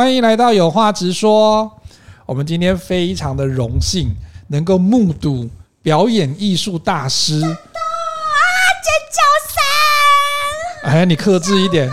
[0.00, 1.70] 欢迎来到有话直说。
[2.24, 4.08] 我们今天非常的荣幸，
[4.48, 5.46] 能够目睹
[5.82, 7.34] 表演艺术大师。
[7.42, 9.20] 啊，尖叫
[10.88, 10.90] 声！
[10.90, 11.86] 哎，你克制一点，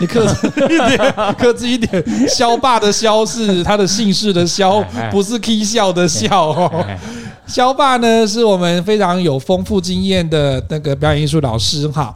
[0.00, 2.28] 你克制一点，克制一点。
[2.28, 6.84] 肖爸的肖是他的姓氏的肖，不是 K 笑的笑哦。
[7.46, 12.12] 肖爸呢，是我们非常有丰富经验的那个表演艺术老师哈。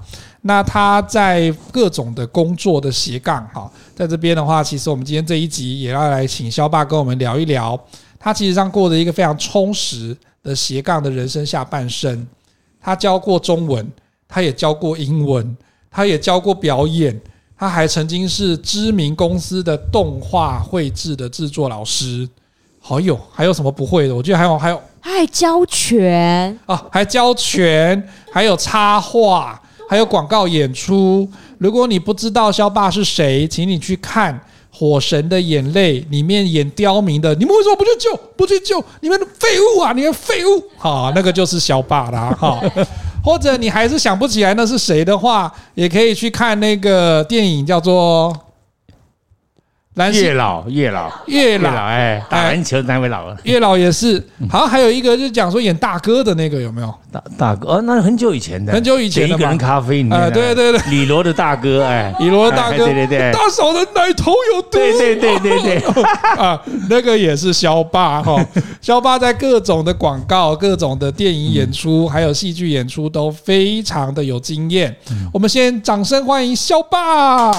[0.47, 7.79] 那他在各种的工作的斜杠哈，在这边的话，其实我们今天这一集也要来请萧爸跟我们聊一聊，
[8.17, 12.25] 他其实上过着一个非常充实的斜杠的人生下半生。
[12.81, 13.85] 他教过中文，
[14.29, 15.57] 他也教过英文，
[15.91, 17.21] 他也教过表演，
[17.59, 22.29] 他还曾经是知名公司的动画绘制的制作老师。
[22.79, 24.15] 好有，还有什么不会的？
[24.15, 28.01] 我觉得还有还有，还教拳啊，还教拳，
[28.33, 29.61] 还有插画。
[29.89, 31.29] 还有广告演出。
[31.59, 34.35] 如果你不知道肖爸是谁，请你去看
[34.71, 37.35] 《火神的眼泪》里面演刁民的。
[37.37, 38.17] 你们为什么不去救？
[38.37, 38.83] 不去救？
[39.01, 39.93] 你们废物啊！
[39.93, 40.63] 你们废物！
[40.77, 42.37] 好，那个就是肖爸啦。
[42.39, 42.61] 哈，
[43.25, 48.37] 或者你还是想不起来那是谁的话，也可以去看那个电影，叫做。
[50.13, 53.27] 月老，月老，月老，哎，打篮球那位老。
[53.27, 53.37] 了。
[53.45, 56.95] 月老也是，好像还有一个就是讲说演大哥的那个有没有？
[57.11, 59.35] 大大哥，哦，那是很久以前的，很久以前的。
[59.35, 66.03] 一个人咖啡里面，哎，对对对，李罗的大哥，哎，李罗的大哥，对对对，大嫂的奶头有毒，对对对对对，
[66.37, 68.37] 啊，那个也是肖爸哈，
[68.83, 74.95] 萧爸在各种的广告、各种的电影演出，还有戏剧演出都非常的有经验。
[75.33, 77.51] 我们先掌声欢迎萧爸。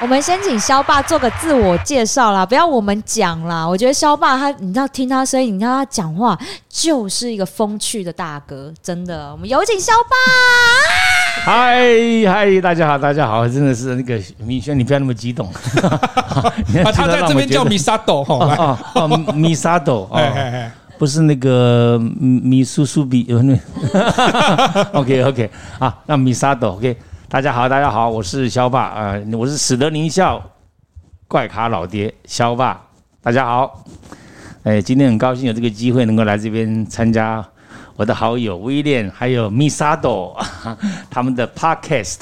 [0.00, 3.66] 我们先请肖爸做个自我介绍啦，不要我们讲啦。
[3.66, 9.32] 我觉得肖爸他，你知道听他声音，你知道他讲话就是一个风趣的大哥，真的。
[9.32, 10.14] 我们有请肖爸。
[11.42, 11.84] 嗨
[12.28, 15.48] 嗨，大家好，大家好，真的是那个米轩，你不要那么激动。
[15.82, 23.26] 啊，他在这边叫米沙斗，哈啊啊，米沙斗，哎哎哎，不是那个米苏苏比
[24.92, 25.50] ，OK OK
[25.80, 26.96] 啊，那米沙斗 OK。
[27.30, 30.42] 大家好，大家好，我是肖爸，呃，我是史德宁笑
[31.28, 32.82] 怪咖老爹肖爸，
[33.20, 33.84] 大家好，
[34.62, 37.46] 哎，今天很高兴有这个机会能够来这边参加
[37.96, 40.34] 我的好友威廉还有米萨多
[41.10, 42.20] 他们的 podcast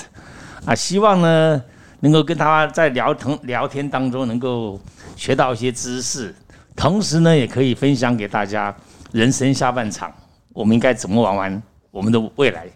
[0.65, 1.62] 啊，希望呢
[2.00, 4.77] 能够跟他在聊腾聊天当中能够
[5.15, 6.34] 学到一些知识，
[6.75, 8.75] 同时呢也可以分享给大家
[9.12, 10.12] 人生下半场
[10.53, 11.62] 我们应该怎么玩玩
[11.93, 12.66] 我们的未来。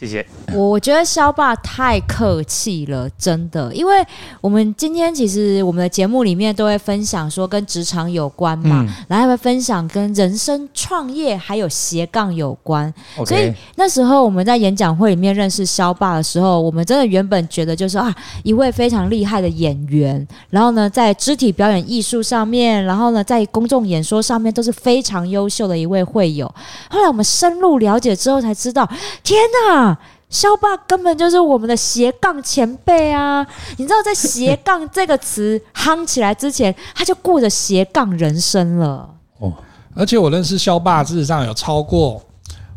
[0.00, 0.24] 谢谢。
[0.54, 4.02] 我我觉得肖爸太客气了，真的，因为
[4.40, 12.90] 我们今天其实我们的节目里面都会分享说跟职场有关嘛，嗯、然后还会分享跟人生创业还有斜杠有关。
[13.26, 18.10] 所以那时候我们在演讲会里面认识肖爸的时候，我们真的原本觉得就是啊，
[18.42, 26.46] 一位非常厉害的演员，然后呢在肢体表演艺术上面，然后呢在公众演说上面都是非常优秀的一位会友。
[26.88, 28.88] 后来我们深入了解之后才知道，
[29.22, 29.89] 天哪！
[30.28, 33.44] 萧爸根本就是我们的斜杠前辈啊！
[33.78, 39.08] 你知道，在斜杠这个词夯起来之前，他就过着斜杠人生了。
[39.38, 39.52] 哦，
[39.94, 42.22] 而且我认识肖爸，事实上有超过，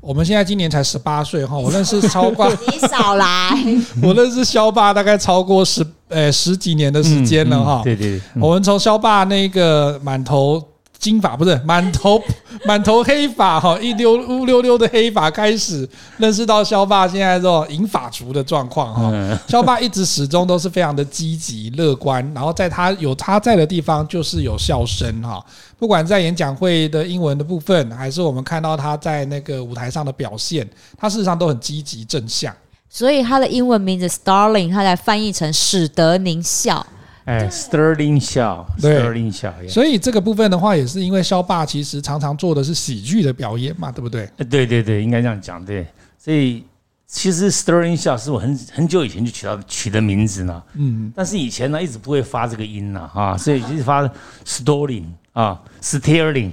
[0.02, 3.52] 我们现在今年才十八岁哈，我认识超过 你少来，
[4.02, 7.82] 我认识肖爸大概超过十呃十几年的时间了哈。
[7.84, 10.62] 对对，我们从肖爸那个满头。
[11.04, 12.22] 金发不是满头
[12.64, 15.88] 满头黑发哈，一溜乌溜溜的黑发开始
[16.18, 19.40] 认识到肖爸现在这种银发族的状况哈。
[19.46, 25.46] 肖爸一直始终都是非常的积极乐观，然后在他有他在的地方就是有笑声哈。
[25.78, 30.66] 不管在演讲会的英文的部分，还是我们看到他在那个舞台上的表现，
[30.98, 32.56] 他事实上都很积极正向。
[32.90, 36.86] 所以他的英文名字 Starling，他来翻译成使得您笑。
[37.26, 44.30] 哎，Sterling 笑，Sterling 笑，所以这个部分的话，也是因为肖爸其实常常做的是喜剧的表演嘛，对不对？
[44.50, 45.88] 对对对，应该这样讲，对。
[46.18, 46.64] 所以
[47.08, 54.10] 其实 Sterling 笑是我很很久以前就取到取的名字呢，嗯，但是以前呢一直不会发这个音呢，啊，所以一直发
[54.46, 56.52] Sterling 啊，Sterling。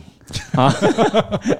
[0.54, 0.72] 啊，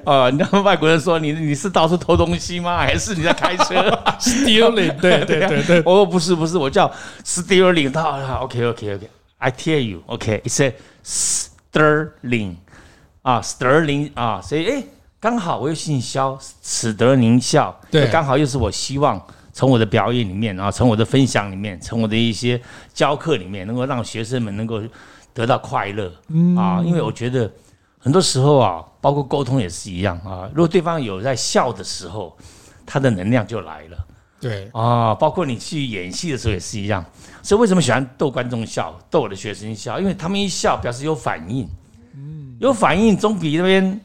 [0.05, 2.78] 呃， 你知道外国人说你你是到处偷东西吗？
[2.78, 3.75] 还是你在开车？
[4.20, 5.82] Stealing，对对对对。
[5.87, 6.90] 哦，不是不是，我叫
[7.25, 7.93] Stealing。
[7.93, 10.75] 他 OK OK OK，I tell you，OK，it's a
[11.05, 12.55] Sterling
[13.22, 14.82] 啊，Sterling 啊，所以哎，
[15.19, 19.20] 刚好我又姓肖，使得宁笑，对，刚好又是我希望
[19.52, 22.61] 从我的表演里面啊，从我的分享里面，从我的一些
[22.93, 24.81] 教课里面，能够让学生们能够
[25.32, 26.12] 得到快乐
[26.56, 27.50] 啊，因为我觉得。
[28.02, 30.49] 很多时候啊，包括沟通也是一样啊。
[30.55, 32.37] 如果对方有在笑的时候，
[32.87, 33.99] 他的能量就来了。
[34.41, 37.05] 对啊，包括你去演戏的时候也是一样。
[37.43, 40.00] 所以为什么喜欢逗观众笑，逗我的学生笑？
[40.00, 41.69] 因为他们一笑表示有反应，
[42.14, 44.00] 嗯有反应总比那边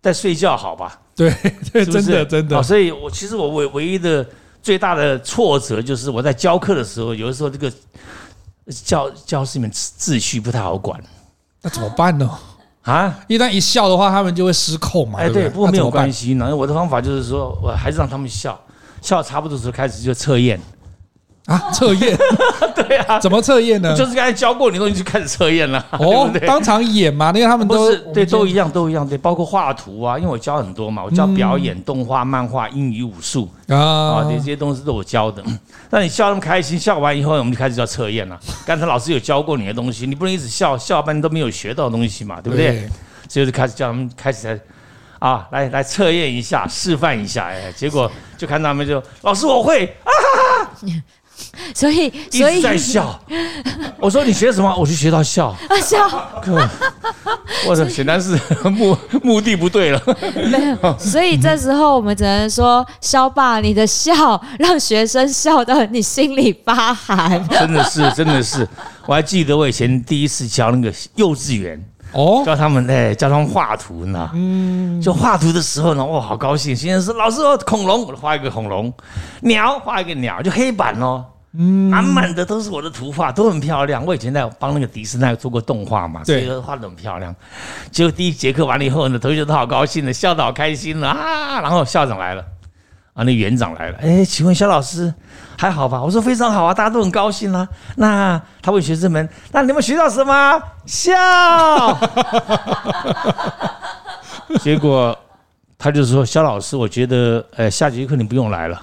[0.00, 1.00] 在睡觉好吧？
[1.16, 1.30] 对
[1.72, 2.62] 对，是是真的真的。
[2.62, 4.24] 所以我其实我唯唯一的
[4.62, 7.72] 最大的挫折就是我在教课的时候，有的时候这个
[8.84, 11.02] 教教室里面秩序不太好管，
[11.60, 12.38] 那怎么办呢？
[12.82, 15.20] 啊，一旦一笑的话，他们就会失控嘛。
[15.20, 16.54] 哎，对，不过没有关系呢。
[16.54, 18.60] 我的方法就是说，我还是让他们笑，
[19.00, 20.60] 笑差不多的时候开始就测验。
[21.46, 22.16] 啊，测验，
[22.74, 23.96] 对啊，怎么测验呢？
[23.96, 25.84] 就是刚才教过你的东西就开始测验了。
[25.92, 35.42] 哦，当场演嘛，因为他们都对，都一样，都一样，对，包括画图啊，因为我教很多嘛，我教表演、动画、漫画、英语、武术啊，这些东西都我教的。
[35.90, 38.38] 那你笑那么开心，笑完以后我们就开始叫测验了。
[38.66, 42.88] 刚才老师有教过你的东西，你不能一直笑笑半天都没有学到东西嘛，对不对？
[43.28, 44.60] 所以就开始叫他们开始
[45.18, 50.10] 啊，来来测验一下，示范一下，哎，结果就看他们就老师我会啊。
[51.74, 53.18] 所以，所以在笑。
[53.98, 54.74] 我说你学什么？
[54.76, 55.48] 我就学到笑。
[55.48, 55.98] 啊笑！
[57.66, 58.38] 我的显然是
[58.70, 60.02] 目目的不对了。
[60.50, 67.48] 没有，所以这时候我们只能说，肖爸，你的笑让学生笑到你心里发寒。
[67.48, 68.66] 真的是，真的是。
[69.06, 74.30] 我还记得我以前第一次教那个幼稚园哦，教他们哎，教他们画图呢。
[74.34, 76.74] 嗯，就画图的时候呢，哇，好高兴。
[76.74, 78.90] 先生说老师说恐龙，我画一个恐龙；
[79.42, 81.24] 鸟画一个鸟，就黑板哦。
[81.54, 84.02] 嗯，满满的都是我的图画，都很漂亮。
[84.06, 87.34] 我以前在帮那个迪士尼做过动画嘛，所以画的很漂亮。
[87.90, 91.60] 结果第一节课完了以后呢，同学都好高兴的，笑得好开心了啊。
[91.60, 92.42] 然后校长来了，
[93.12, 95.12] 啊，那园长来了，哎，请问肖老师
[95.58, 96.02] 还好吧？
[96.02, 97.68] 我说非常好啊，大家都很高兴啊。
[97.96, 100.62] 那他问学生们，那你们学到什么？
[100.86, 101.12] 笑。
[104.60, 105.18] 结果。
[105.82, 108.80] 他就说：“肖老师，我觉得，呃，下节课你不用来了。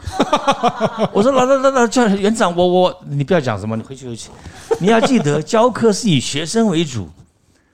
[1.13, 4.29] ”我说：“老老老老，叫园长，我我，你不要讲什么，你回去回去。
[4.81, 7.07] 你要记得，教课是以学生为主，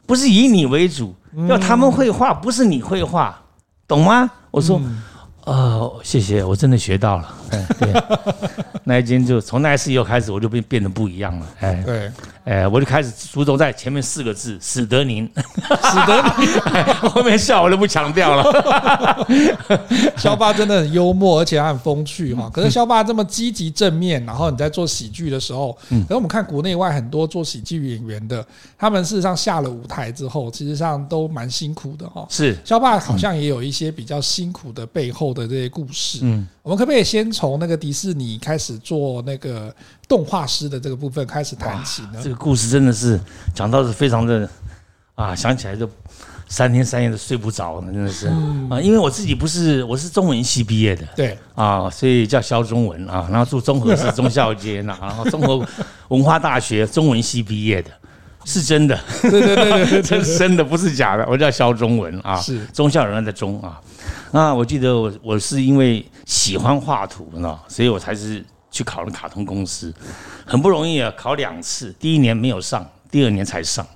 [0.05, 1.15] 不是以你为主。
[1.49, 3.35] 要他们会画，不是你会画，
[3.87, 4.79] 懂吗？”我说。
[5.45, 7.33] 呃，谢谢，我真的学到了。
[7.51, 7.93] 哎， 对，
[8.83, 11.47] 那一间就从那一次以后开始，我就变变得不一样了。
[11.59, 12.11] 哎，对，
[12.45, 16.47] 哎，我就开始注重在前面四个字“使得您”， 使得您，
[17.09, 19.27] 后面笑我就不强调了。
[20.17, 22.49] 肖爸真的很幽默，而且还很风趣哈。
[22.53, 28.45] 可是肖爸这么积极正面，然后你在做喜剧的时候，嗯，可是我们看国内外很多做喜剧演员的，
[28.77, 32.25] 他们事实上下了舞台之后，其实上都蛮辛苦的哈。
[32.29, 39.71] 是，肖爸好像也有一些比较辛苦的背后的这些故事，嗯，我们可不可以先从那个迪士尼开始做那个
[40.07, 42.19] 动画师的这个部分开始谈起呢？
[42.23, 43.19] 这个故事真的是
[43.53, 44.49] 讲到是非常的
[45.13, 45.87] 啊，想起来就
[46.49, 48.29] 三天三夜都睡不着，真的是。
[48.67, 51.37] 啊，因为我自己不是我是中文系毕业的，对。
[51.53, 55.63] 啊，所以叫肖中文啊，然后住 中和市忠孝街那，然后中和
[56.07, 57.91] 文化大学中文系毕业的，
[58.43, 62.65] 是真的，对对对对，这是 真的，不是假的，我叫肖中文啊，是。
[62.73, 63.79] 忠孝仁爱的中啊。
[64.35, 69.93] 那我记得我我是因为喜欢画图呢，所以我才是去考了卡通公司，
[70.45, 73.87] 很不容易啊，考两次，第一年没有上，第二年才上。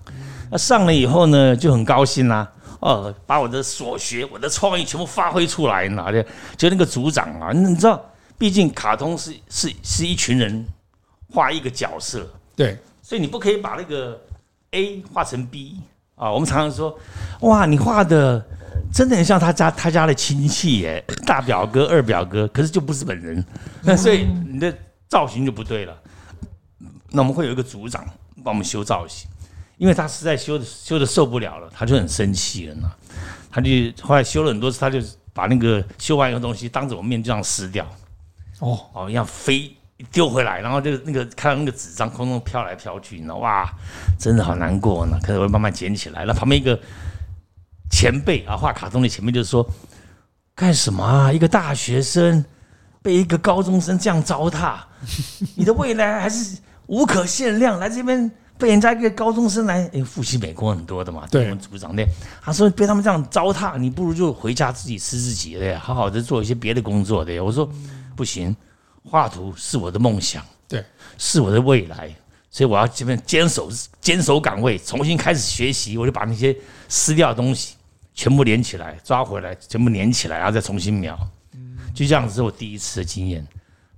[0.50, 2.50] 那上了以后呢，就很高兴啦，
[2.80, 6.06] 哦，把我的所学、我的创意全部发挥出来呢。
[6.56, 8.02] 就那个组长啊，你知道，
[8.38, 10.66] 毕竟卡通是是是一群人
[11.34, 12.26] 画一个角色，
[12.56, 14.18] 对，所以你不可以把那个
[14.72, 15.82] A 画成 B
[16.20, 16.30] 啊。
[16.30, 16.96] 我们常常说，
[17.40, 18.46] 哇，你画的。
[18.92, 23.46] 真的很像他家他家的亲戚耶， 大表哥、二表哥，可是就不是本人，
[23.84, 24.76] 那所以你的
[25.08, 25.96] 造型就不对了。
[27.12, 28.04] 那我们会有一个组长
[28.44, 29.30] 帮我们修造型，
[29.78, 32.90] 因为他实在修的修的受不了了，他就很生气了呢。
[33.52, 33.70] 他就
[34.02, 35.00] 后来修了很多次，他就
[35.34, 37.86] 把那个修完一个东西当着我面这样撕掉，
[38.58, 39.72] 哦哦，要飞
[40.12, 43.70] 丢回来，然后就那个看到那个纸张空中飘来飘去，你知道哇，
[44.18, 45.20] 真的好难过呢。
[45.24, 46.80] 可是我慢慢捡起来那，旁边一个。
[47.92, 49.68] 前辈啊，画卡通的前辈就说，
[50.54, 51.34] 干什么啊？
[51.34, 52.46] 一个大学生
[53.02, 54.78] 被一个高中生这样糟蹋，
[55.58, 57.80] 你的未来还是无可限量。
[57.80, 58.30] 来这边
[58.60, 62.06] 被人家一个高中生来，哎，复习美国很多的嘛，对我们组长的，
[62.44, 67.44] 他说被他们这样糟蹋，你不如就回家自己吃自己的，好好的做一些别的工作的。
[67.44, 67.68] 我说
[68.16, 68.56] 不行，
[69.10, 70.86] 画图是我的梦想，对，
[71.18, 72.14] 是我的未来。
[72.52, 73.70] 所以我要这边坚守
[74.02, 75.98] 坚守岗位，重新开始学习。
[75.98, 76.56] 我就把那些
[76.88, 77.76] 撕掉的东西
[78.14, 81.18] 全部连起来，抓回来，全部连起来，然后再重新描。
[81.94, 83.46] 就这样子是我第一次的经验，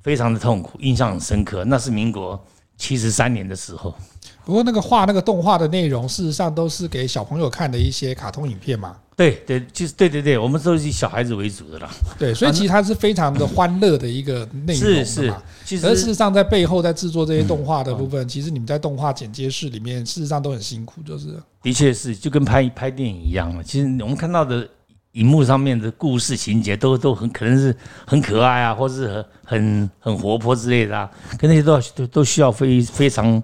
[0.01, 1.63] 非常的痛苦，印象很深刻。
[1.63, 2.41] 那是民国
[2.77, 3.95] 七十三年的时候。
[4.43, 8.97] 不过那个画那个动画的内容，事实上都是给小朋友看的一些卡通影片嘛。
[9.21, 11.89] 对对，就是对对对，我们都是以小孩子为主的啦。
[12.17, 14.75] 对，所以其实它是非常的欢乐的一个内容。
[14.75, 21.27] 是是，其实事实上在背后在制作这些动画的部分，其实你们在动画剪接室里面，事实上都很辛苦，就是。
[21.61, 23.61] 的确是，就跟拍拍电影一样嘛。
[23.61, 24.67] 其实我们看到的
[25.11, 27.75] 荧幕上面的故事情节，都都很可能是
[28.07, 33.41] 很可爱啊，或是很很很活泼之类的啊，可那些都都需要非非常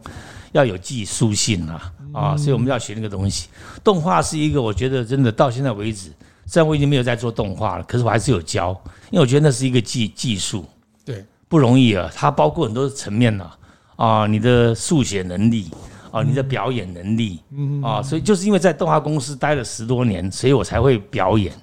[0.54, 1.94] 要有技术性啊。
[2.18, 3.48] 啊，所以我们要学那个东西。
[3.84, 6.12] 动画是一个，我觉得真的到现在为止，
[6.46, 8.70] 虽然我已经没有在做动画了，可是我还是有教，
[9.12, 10.66] 因为我觉得那是一个技技术，
[11.06, 12.10] 对，不容易啊。
[12.16, 13.50] 它包括很多层面呢，
[13.96, 15.70] 啊，你的速写能力，
[16.12, 17.40] 啊，你的表演能力，
[17.84, 21.54] 啊，所以就是因为在动画公司待了十多年，所以我才会表演。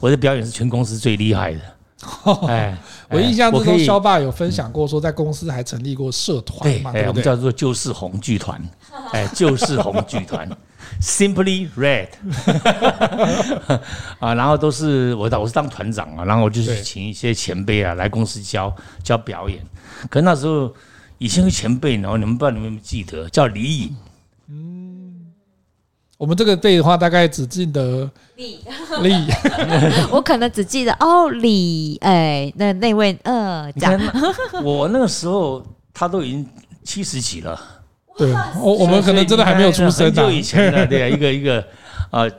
[0.00, 1.60] 我的表演是全公司最厉害的。
[2.48, 2.76] 哎，
[3.10, 8.60] 我印象之中，肖爸有分享过，说在公司还成立过社团嘛，对，我们叫做旧式红剧团。
[9.12, 10.48] 哎，旧式红剧团，
[11.00, 12.08] Simply Red，
[14.18, 19.64] 啊，然后都是我当我是当团长啊，然后我就是请一些前辈啊来公司教教表演。
[20.08, 20.74] 可那时候
[21.18, 23.94] 以前的前辈，然后你们不知道你们有没有记得叫李颖？
[24.48, 24.89] 嗯，
[26.20, 28.58] 我们这个辈的话，大概只记得李
[29.00, 29.26] 李，
[30.12, 33.98] 我可能只记得哦李，哎，那那位呃，讲
[34.62, 36.46] 我那个时候他都已经
[36.84, 37.58] 七十几了。
[38.18, 40.12] 对，我我们可能真的还没有出生。
[40.12, 41.66] 就以前的对啊，一个一个
[42.10, 42.30] 呃，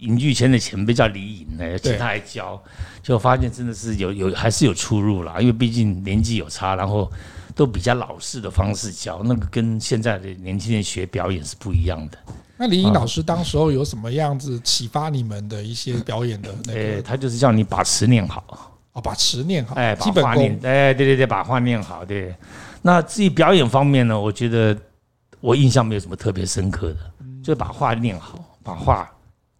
[0.00, 2.60] 影剧圈的前辈叫李颖呢，请他来教，
[3.04, 7.08] 就发现真的是有有还是有出入啦，因为毕竟年纪有差，然后
[7.54, 12.18] 都比较老式的方式教，那个跟现在的年轻人学表演是不一样的。
[12.62, 16.78] 那李颖老师当时候有什么样子启发你们的一些表演的那个？
[16.78, 18.44] 哎，他就是叫你把词念好
[18.92, 22.32] 哦，把词念好，哎，把话念，哎，对对对，把话念好，对。
[22.80, 24.76] 那至于表演方面呢，我觉得。
[25.40, 26.98] 我印象没有什么特别深刻的，
[27.42, 29.10] 就是把话念好，把话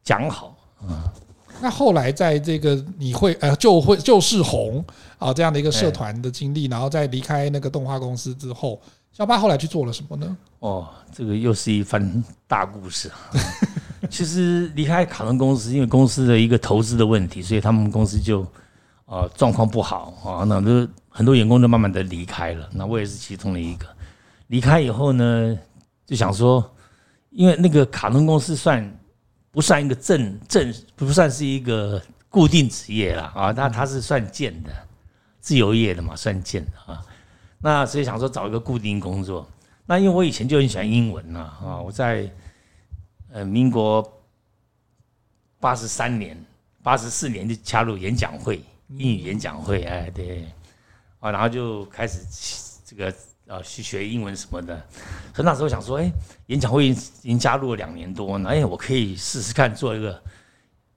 [0.04, 0.56] 讲好。
[0.84, 1.02] 嗯，
[1.60, 4.84] 那后来在这个你会呃就会就是红
[5.18, 8.80] 啊这样的一个社团的经历，然后在离开那个动画公司之后，
[9.12, 10.36] 萧爸后来去做了什么呢？
[10.60, 13.10] 哦，这个又是一番大故事。
[14.08, 18.46] 其实离开卡通公司，因为公司的一个投资的问题，所以他们公司就
[19.04, 23.86] 呃状况不好啊，那都很多员工都慢慢的离开了，那我也是其中的一个。
[24.48, 25.58] 离开以后呢，
[26.06, 26.74] 就想说，
[27.30, 28.98] 因为那个卡通公司算
[29.50, 32.00] 不算一个正正不算是一个
[32.30, 33.52] 固定职业了啊？
[33.54, 34.70] 那它是算建的，
[35.38, 37.04] 自由业的嘛，算建的啊。
[37.62, 39.48] 那所以想说找一个固定工作。
[39.86, 42.28] 那因为我以前就很喜欢英文呐啊，我在
[43.32, 44.06] 呃民国
[45.60, 46.36] 八十三年、
[46.82, 50.44] 八十四年就加入演讲会，英语演讲会，哎对，
[51.20, 52.20] 啊，然后就开始
[52.84, 53.14] 这个。
[53.48, 54.74] 啊，去学英文什么的，
[55.34, 56.10] 所以那时候想说，哎，
[56.46, 60.22] 演讲会已经加入了两年多，那哎，我可以试试看做一个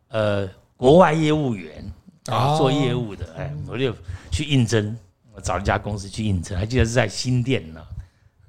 [0.09, 1.83] 呃国外业务员
[2.27, 3.93] 啊，做业务的，哎，我就
[4.31, 4.95] 去应征，
[5.35, 7.81] 我找一家公司去应征，还记得是在新店呢。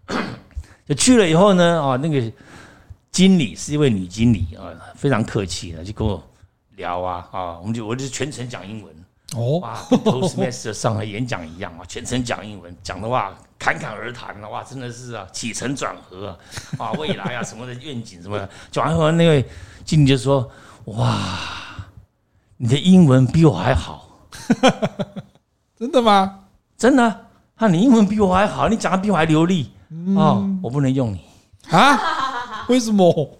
[0.86, 2.32] 就去了以后呢，啊，那个
[3.10, 6.22] 经理是一位女经理啊，非常客气的，就跟我
[6.76, 8.94] 聊啊啊，我们就我就全程讲英文。
[9.34, 16.38] 哦，哇，跟 Toastmaster 上海演讲一样啊，全程讲英文，讲的话侃侃而谈的哇，真的是啊，起承转合啊，
[16.86, 19.44] 啊，未来啊什么的愿景什么的，讲完后那位
[19.84, 20.48] 经理就说
[20.94, 21.40] ：“哇，
[22.58, 24.28] 你的英文比我还好。
[25.76, 26.44] ”真的吗？
[26.76, 27.20] 真的？
[27.58, 29.70] 那你英文比我还好，你讲的比我还流利
[30.14, 31.20] 哦，我不能用你
[31.70, 31.98] 啊？
[32.68, 33.38] 为什么？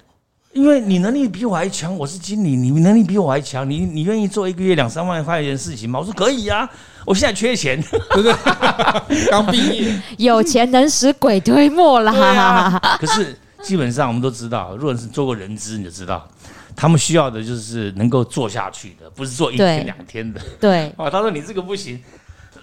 [0.55, 5.99] 因为你能力比我还强，我是经理，你能力比我还强，你你愿意做一个月两三万块钱的事情吗？
[6.01, 6.67] 我说可以啊，
[7.05, 7.79] 我现在缺钱，
[8.15, 8.33] 对不对？
[9.31, 12.81] 刚毕业，有钱能使鬼推磨啦。
[12.99, 16.27] 可是基本上我们都知道，如果是做过人资，你就知道，
[16.75, 20.41] 他们需要的就是能够做下去的，不是做一天两天的。
[20.59, 22.03] 对，啊，他说你这个不行。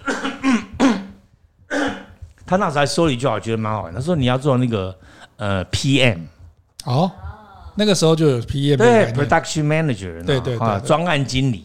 [2.46, 3.94] 他那时候还说了一句话，我觉得蛮好玩。
[3.94, 4.96] 他说你要做那个
[5.36, 6.18] 呃 PM
[6.84, 7.10] 哦。
[7.76, 11.64] 那个时候就有 PM，对，Production Manager，对对啊，专案经理。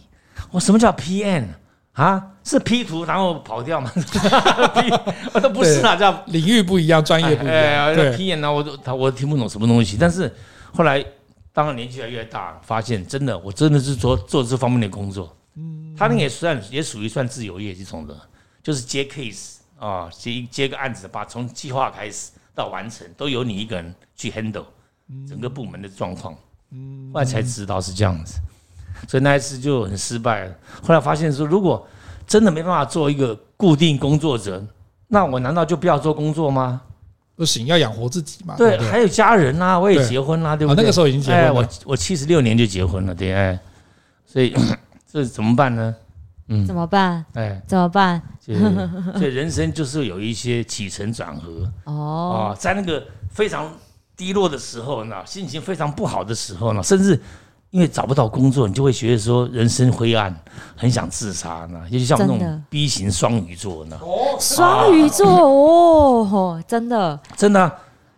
[0.50, 1.46] 我什么叫 PM
[1.94, 2.30] 啊？
[2.44, 3.92] 是 P 图然后跑掉吗？
[5.34, 7.56] 我都不是啊，叫领域不一样，专业不一样。
[7.56, 9.98] 哎，对，PM 呢，我都他我听不懂什么东西。
[10.00, 10.34] 但是
[10.74, 11.06] 后来，
[11.54, 15.32] 当然年纪越来越大，发现真的，我真的是做做这方面的工作。
[15.60, 18.18] 嗯，他那个也算也属于算自由业这种的，
[18.64, 24.66] 就是接 case 啊，接接个案子，把从计划开始到完成都由你一个人去 handle。
[25.28, 26.38] 整个部门的状况，
[26.70, 28.36] 嗯后来才知道是这样子，
[29.08, 30.56] 所以那一次就很失败了。
[30.84, 31.88] 后来发现说，如果
[32.28, 34.64] 真的没办法做一个固定工作者，
[35.08, 36.80] 那我难道就不要做工作吗？
[37.36, 38.56] 不行，要养活自己嘛。
[38.56, 40.78] 对，还有家人啊，我也结婚啦，对，对不对？
[40.78, 41.48] 哦，那个时候已经结婚了。
[41.48, 43.60] 哎、我我七十六年就结婚了，对，哎，
[44.28, 44.56] 所以
[45.12, 45.96] 这怎么办呢？
[46.48, 47.26] 嗯，怎么办？
[47.34, 48.22] 哎，怎么办？
[48.46, 53.72] 所以人生就是有一些起承转合哦，在那个非常
[54.16, 57.20] 低落的时候呢，心情非常不好的时候呢，甚至。
[57.72, 60.36] 因为找不到工作，你就会觉得说人生灰暗，
[60.76, 61.80] 很想自杀呢。
[61.92, 64.00] 尤其像我们那种 B 型双鱼座呢，
[64.40, 67.72] 双鱼座哦，真的，真的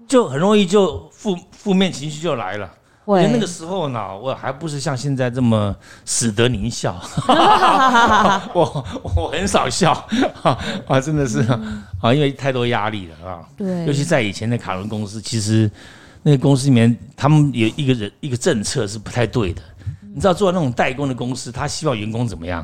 [0.07, 2.71] 就很容易就负负面情绪就来了。
[3.19, 5.75] 因为那个时候呢，我还不是像现在这么
[6.05, 6.95] 死得您笑，
[8.53, 9.91] 我我很少笑
[10.87, 11.39] 啊，真的是
[12.01, 13.39] 啊，因为太多压力了啊。
[13.57, 15.69] 对，尤其在以前的卡伦公司，其实。
[16.23, 19.61] 那个公司里面，他们有一个人一个政策是不太对的。
[20.13, 22.63] 你知道，做那种代工的公司，他希望员工怎么样？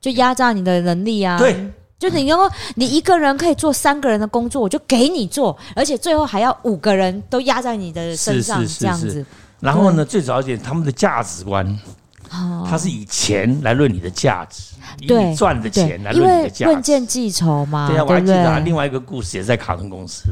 [0.00, 1.38] 就压榨你的能力啊！
[1.38, 9.24] 对，就你能够，你一个人可以做三个人的工作，我就给你做，而且最后还要五个人都压在你的身上，这样子。
[9.62, 11.78] 然后呢，最早一点，他们的价值观，
[12.68, 17.86] 他是以钱来论你的价值，以你赚的钱来论你的价值，论件计酬嘛。
[17.86, 20.24] 对啊，我还记得另外一个故事，也在卡通公司。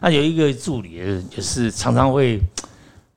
[0.00, 0.92] 那有一个助理，
[1.34, 2.42] 也是常常会，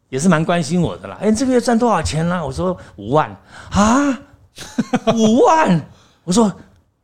[0.07, 1.17] 也是蛮关心我的啦。
[1.19, 2.43] 哎，这个月赚多少钱呢？
[2.43, 3.29] 我说五万
[3.71, 4.19] 啊，
[5.13, 5.85] 五万。
[6.23, 6.49] 我说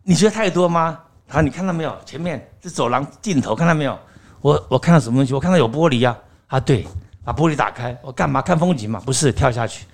[0.04, 0.98] 你觉得太多吗？
[1.28, 1.94] 他说你看到没有？
[2.06, 4.00] 前面这走廊尽头看到没有？
[4.40, 5.34] 我我看到什么东西？
[5.34, 6.18] 我看到有玻璃啊。
[6.48, 6.88] 啊，对，
[7.28, 7.94] 把玻璃打开。
[8.02, 8.42] 我干嘛？
[8.42, 9.02] 看风景嘛？
[9.06, 9.86] 不是，跳下去。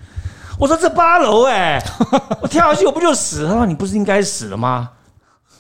[0.60, 1.84] 我说这八楼哎，
[2.40, 3.48] 我跳下去我不就死？
[3.48, 4.92] 他说你不是应该死了吗？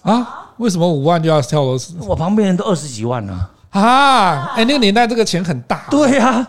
[0.03, 0.51] 啊？
[0.57, 1.95] 为什么五万就要跳楼死？
[2.01, 3.49] 我旁边人都二十几万呢。
[3.71, 5.85] 啊，哎，那个年代这个钱很大。
[5.89, 6.47] 对呀，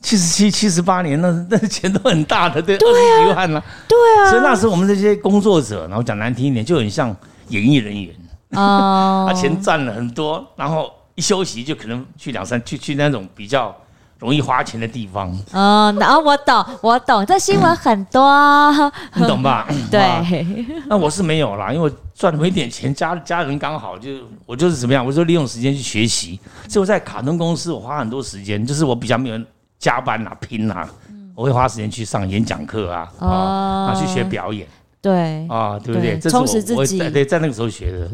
[0.00, 3.62] 七十七、七十八年，那那钱都很大的，对，二十几万了。
[3.86, 7.14] 对啊，所以那时候我们这些工作者，然后讲难听一点，就很像
[7.48, 8.14] 演艺人员
[8.58, 13.76] 啊， 他钱赚了很多，然后一休息就可能去两三去去那种比较
[14.24, 15.30] 容易花钱的地方。
[15.52, 18.72] 嗯，然后我懂，我懂，这新闻很多，
[19.14, 19.68] 你懂吧？
[19.92, 21.92] 对，那我是没有啦，因为。
[22.16, 24.08] 赚那么一点钱，家家人刚好就
[24.46, 26.38] 我就是怎么样，我就利用时间去学习。
[26.68, 29.40] 所以我在卡通公司，我花很多时间，就是我比较没有
[29.80, 30.88] 加班啊、拼啊，
[31.34, 34.64] 我会花时间去上演讲课啊，啊，去学表演，
[35.02, 36.16] 对啊，对不对？
[36.20, 38.08] 充实自己，对，在那个时候学的。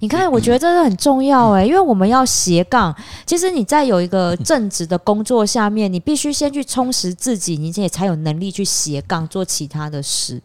[0.00, 2.94] 你看，我觉得这是很重要哎，因为我们要斜杠。
[3.26, 10.40] 其实你在有一个正职的工作下面，你必须先去充实自己，你也才有能力去斜杠做其他的事。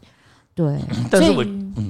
[0.54, 0.78] 对，
[1.10, 1.46] 但是我，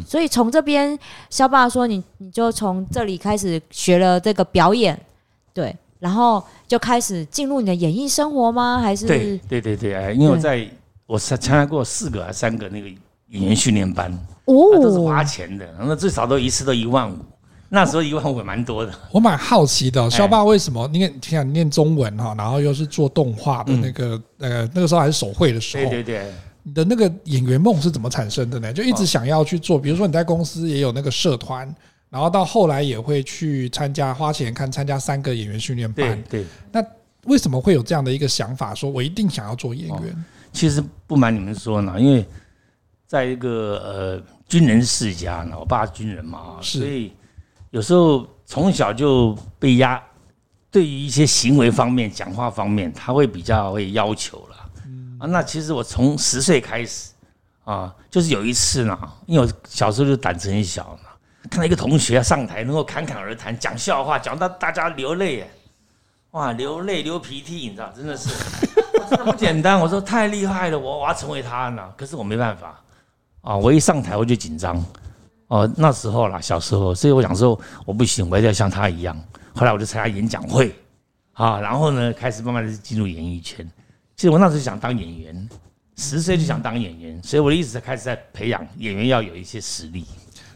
[0.07, 0.97] 所以从这边，
[1.29, 4.99] 肖爸说你你就从这里开始学了这个表演，
[5.53, 8.79] 对，然后就开始进入你的演艺生活吗？
[8.79, 10.67] 还是对对对对，哎，因为我在
[11.05, 12.87] 我参参加过四个还是三个那个
[13.29, 14.11] 演员训练班，
[14.45, 17.17] 哦，都是花钱的，那最少都一次都一万五，
[17.69, 18.93] 那时候一万五也蛮多的。
[19.11, 20.87] 我蛮好奇的，肖爸为什么？
[20.87, 26.31] 你看，你想念中文哈，然后又是做动画的那个呃，那个时候还是手绘的时候，对对对。
[26.67, 28.73] 你的那个演员梦是怎么产生的呢？
[28.73, 31.75] 就一直想要去做，比如说你在公司也有那个社团，
[32.09, 36.23] 然后到后来也会去参加花钱看参加三个演员训练班。
[36.23, 36.83] 对，对，那
[37.25, 40.25] 为什么会有这样的一个想法，说我一定想要做演员？
[40.51, 42.25] 其实不瞒你们说呢，因为
[43.05, 47.11] 在一个呃军人世家呢，我爸是军人嘛，所以
[47.75, 50.01] 有时候从小就被压，
[50.71, 54.55] 对于一些行为方面、讲话方面，他会比较会要求了。
[55.19, 57.11] 啊，那其实我从十岁开始
[57.65, 61.09] 啊，就是有一次呢，因为我小时候就胆子很小嘛，
[61.49, 65.45] 看到一个同学上台能够侃侃而谈，讲笑话，讲到大家流泪，
[66.31, 68.29] 哇，流泪流鼻涕，你知道，真的是，
[69.09, 69.77] 真的不简单。
[69.77, 72.81] 我说太厉害了，我我要成为他呢，可是我没办法
[73.41, 74.81] 啊，我一上台我就紧张，
[75.47, 79.15] 哦，那时候啦，小时候，所以我想说我不行，我一定要像他一样。
[79.53, 80.73] 后来我就参加演讲会，
[81.33, 83.65] 啊，然后呢，开始慢慢的进入演艺圈。
[84.15, 85.49] 其实我那时候想当演员，
[85.97, 90.05] 十岁就想当演员，所以我一直在开始在培养演员要有一些实力。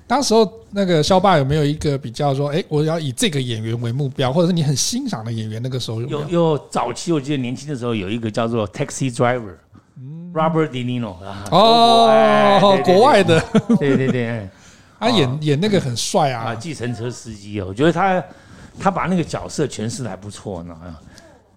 [0.07, 5.61] 当时候那个肖爸有没有一个比较说，哎，我要以这个演员为目标，或者是你很欣赏的演员？
[5.61, 13.39] 那个时候有有，有，有早期我记得年轻的时候有一个叫做 Taxi Driver，Robert De Niro 啊，哦，国外的，
[13.79, 14.49] 对 对对，
[14.99, 18.23] 他演演那个很帅啊，计程车司机哦，我觉得他
[18.79, 20.77] 他把那个角色诠释的还不错呢。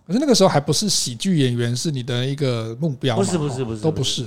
[0.07, 3.17] 可是那个时候还不是喜剧演员，是你的一个目标。
[3.17, 4.27] 不是不是不是，都不是。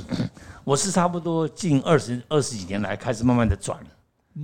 [0.63, 3.77] 我是差不多近二十二十几年来开始慢慢的转，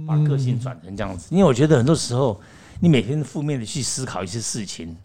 [0.05, 1.27] 把个性转成这样子。
[1.31, 2.39] 因为我觉得很多时候，
[2.79, 4.95] 你每天负面的去思考一些事情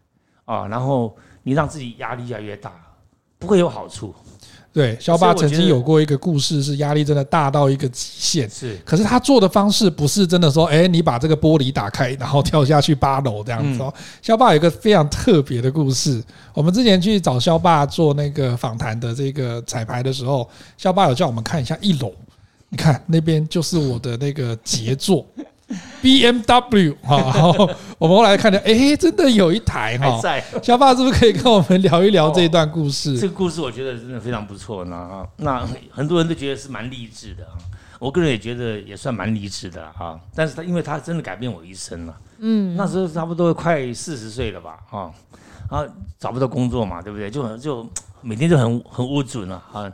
[0.45, 2.73] 啊，然后你让自己压力越来越大，
[3.39, 4.15] 不会有好处。
[4.77, 8.51] 对，肖爸曾经有过一个故事，是压力真的大到一个极限。
[8.51, 13.91] 是，可是他做的方式不是真的说，哎，你把这个玻璃打开，然后跳下去八楼这样子哦。
[14.21, 16.23] 萧爸有一个非常特别的故事。
[16.53, 22.13] 我们之前去找肖爸做那个访谈的这个彩排的时候，肖爸有叫我们看一下一楼，
[22.69, 25.25] 你看那边就是我的那个杰作。
[26.01, 30.21] BMW 哈，然后我们后来看到，哎，真的有一台哈。
[30.23, 33.19] 在，小爸是不是可以跟我们聊一聊这一段故事？
[33.19, 35.27] 这个故事我觉得真的非常不错呢。
[35.39, 37.59] 那很多人都觉得是蛮励志的啊，
[37.99, 40.19] 我个人也觉得也算蛮励志的哈。
[40.35, 42.17] 但是他因为他真的改变我一生了。
[42.39, 45.11] 嗯，那时候差不多快四十岁了吧，啊，
[45.69, 45.85] 然后
[46.17, 47.29] 找不到工作嘛，对不对？
[47.29, 47.85] 就就
[48.21, 49.91] 每天就很很无助呢，哈。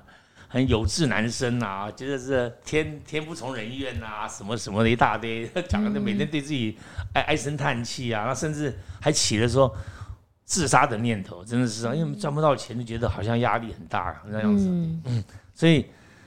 [0.53, 6.77] 很有志男生啊，觉得是天天不从人愿啊，什么什么的一大堆， 讲的每天对自己
[7.15, 9.75] 唉唉声叹气啊，那甚至还起了说
[10.45, 14.67] 自杀的念头，真的是啊，因为赚不到钱就觉得好像压力很大那样子，
[15.07, 15.87] 嗯，所以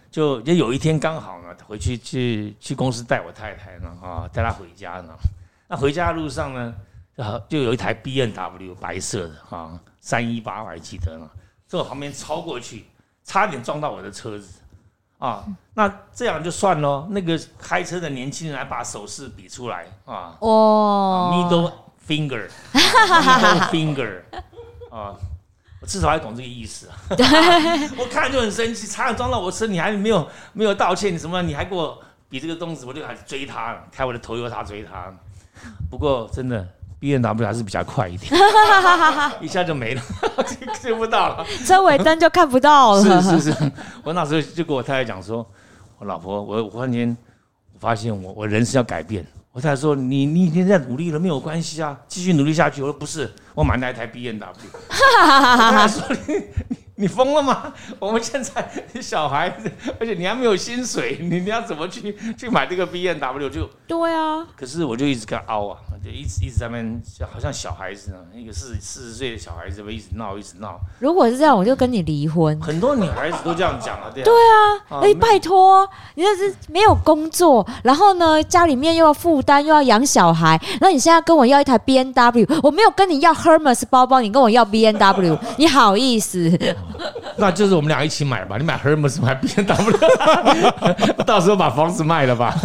[0.10, 5.16] 就就有一天刚好呢，回去去去公司带我太太呢，啊，带她回家呢，
[5.68, 6.74] 那回家的路上呢，
[7.48, 11.30] 就有一台 B N W 白色的啊，三一八我还记得呢，
[11.68, 12.86] 在我旁边超过去。
[13.26, 14.60] 差点撞到我的车子，
[15.18, 17.08] 啊，那这样就算了。
[17.10, 21.74] 那个开车的年轻人还把手势比出来啊，哦，middle
[22.08, 24.22] finger，middle finger，
[24.92, 25.18] 啊，
[25.82, 26.96] 我至少还懂这个意思啊。
[27.98, 31.42] 我看就很生气，差点撞到我车，你还没有没有道歉，你什么？
[31.42, 35.12] 你还给我比这个东西，我就开始追他，开我的头油他追他。
[35.90, 36.68] 不过真的。
[37.00, 38.32] BMW 还是比较快一点，
[39.42, 40.02] 一下就没了，
[40.82, 43.22] 追不到了，车尾灯就看不到了。
[43.22, 43.72] 是是是，
[44.04, 45.46] 我那时候就跟我太太讲说，
[46.00, 47.16] 我老婆，我我忽然间
[47.74, 49.26] 我发现我我人生要改变。
[49.52, 52.82] 我太太说，你你已经在努力了，没有关系啊，继续努力下去。
[52.82, 54.70] 我说不是，我买那一台 B N W。
[54.90, 56.76] 我太太说你。
[56.98, 57.74] 你疯了吗？
[58.00, 63.70] 我们现在小孩子，而且你还没有薪水， 你你要怎么去去买这个 B N W 就？
[63.88, 64.46] 对啊。
[64.56, 67.02] 可是我就一直跟他拗啊，就一直一直在那边，
[67.34, 70.80] 好像小孩子呢，一个四四十岁的小孩子，一直闹一直闹。
[71.00, 72.60] 如果是这样，我就跟你离婚。
[72.62, 74.26] 很多女孩子都这样讲啊，对啊。
[74.26, 86.50] 对啊，哎，拜托，你这是没有工作，然后呢，家里面又要负担，又要养小孩，那你现在跟我要一台 B N W，我没有跟你要 Hermes 包包，你跟我要 B N W，你好意思？
[87.38, 89.98] 那就是我们俩一起买吧，你买 Hermes 买 B N W，
[91.26, 92.56] 到时候把房子卖了吧。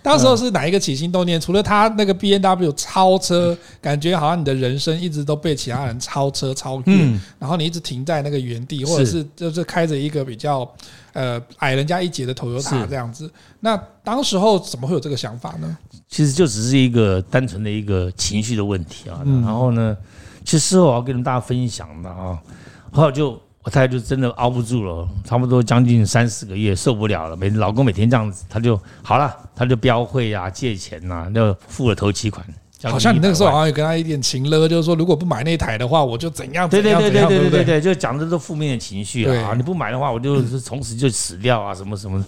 [0.00, 1.38] 当时候是哪一个起心动念？
[1.38, 6.94] 除了他那个 B N W 超车，感觉好像你的人生一直都被其他人超车超越，
[7.38, 10.66] 然后你一直停在那个原地，或者是就是开着一个比较
[11.12, 13.30] 呃矮人家一截的 Toyota 这样子。
[13.60, 15.76] 那当时候怎么会有这个想法呢？
[16.08, 19.20] 其实就只是一个单纯的一个情绪的问题啊。
[19.24, 19.94] 然后呢？
[20.48, 22.38] 其实我要跟大家分享的啊，
[22.90, 32.42] 后来就我太太就真的熬不住了，差不多将近三四个月受不了了，每老公每天这样子，她就好了，她就标会啊，借钱呐、啊，就付了头期款。
[32.84, 42.24] 好像你那个时候好像有跟他一点情了，就是说如果不买那台的话，我就怎样怎样怎样，对对对对对对对，就讲的都负面的情绪啊，你不买的话，我就是从此就死掉啊，什么什么，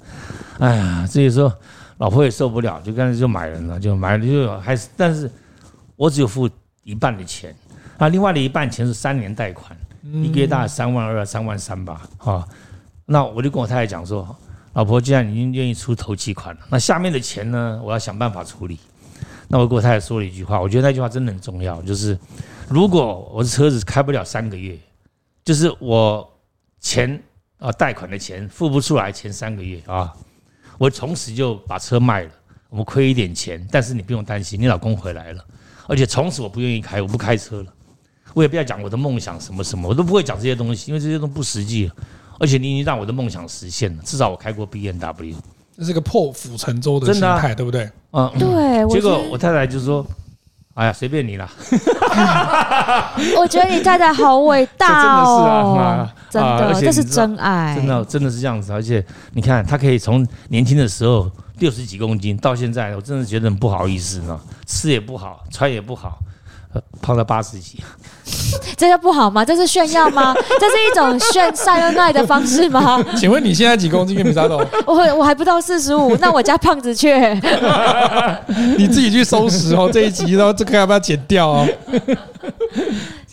[0.58, 1.50] 哎呀，所以说
[1.96, 5.30] 老婆也受不了，就干脆就买了，就买了就还是，但是
[5.96, 6.46] 我只有付
[6.82, 7.56] 一半的钱。
[8.00, 12.48] 那另外的一半钱是三年贷款，一个月大概三万二、三万三吧，哈。
[13.04, 14.34] 那我就跟我太太讲说，
[14.72, 18.80] 老婆既然已经愿意出头期款了，那下面的钱呢，我要想办法处理。
[19.48, 22.18] 那我跟我太太说了一句话，我觉得那句话真的很重要，就是
[22.70, 24.78] 如果我的车子开不了三个月，
[25.44, 26.26] 就是我
[26.80, 27.22] 钱
[27.58, 30.10] 啊贷款的钱付不出来前三个月啊，
[30.78, 32.30] 我从此就把车卖了，
[32.70, 35.44] 我们亏一点钱，但是你不用担心，你老公回来了，
[35.86, 37.74] 而且从此我不愿意开，我不开车了。
[38.34, 41.90] 我也不要讲我的梦想什么什么，我都不会讲这些东西，因为这些都不实际。
[42.38, 45.36] 而且你已经让我的梦想实现了，至少我开过 B N W，
[45.76, 47.90] 这是个破釜沉舟的心态，对不对？
[48.12, 48.88] 嗯，对。
[48.88, 50.06] 结果我太太就说
[50.72, 51.50] ：“哎呀，随便你啦。
[53.36, 58.72] ”我觉得你太太好伟大哦，真的是啊，真的，这是真爱，真的真的是这样子。
[58.72, 66.18] 而且你看，她可以从年轻的时候六十几公斤，到现在，我真的觉得很不好意思呢，吃也不好，穿也不好。
[67.02, 67.82] 胖了八十几，
[68.76, 69.44] 这个不好吗？
[69.44, 70.34] 这是炫耀吗？
[70.60, 73.02] 这是一种炫晒恩爱的方式吗？
[73.16, 74.16] 请问你现在几公斤？
[74.24, 74.64] 米沙豆？
[74.86, 77.32] 我我还不到四十五，那我家胖子却
[78.78, 79.90] 你自己去收拾哦。
[79.92, 81.66] 这一集然后这个要不要剪掉哦？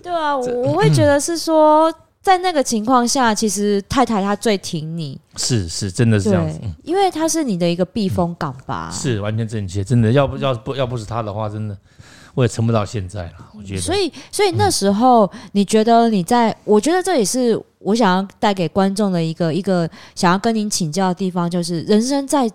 [0.01, 1.93] 对啊，我会觉得是说。
[2.19, 8.91] 在那个情况下，其实太太她最挺你，是是，真的是这样子，因为她是你的一个避风港吧？
[8.91, 11.77] 是完全正确，真的，要不要不要不是她的话，真的
[12.37, 13.49] 我也撑不到现在了。
[13.51, 22.47] 我觉得，所以所以那时候你觉得你在，我觉得这也是我想要带给观众的一个一个想要跟您请教的地方，就是人生在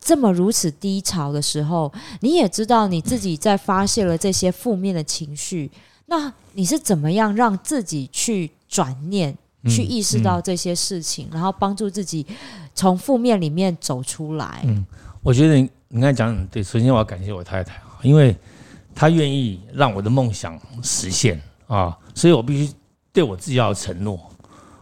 [0.00, 5.70] 这么如此低潮的时候，你也知道你自己在发泄了这些负面的情绪。
[6.06, 9.32] 那你是怎么样让自己去转念，
[9.66, 12.26] 去意识到这些事情，然后帮助自己
[12.74, 14.62] 从负面里面走出来？
[14.64, 14.84] 嗯，
[15.22, 18.34] 我觉得你你刚才讲对，首先我要感谢我太太啊，因为
[18.98, 22.72] 她愿意让我的梦想实现啊，所以我必须
[23.12, 24.18] 对我自己要有承诺。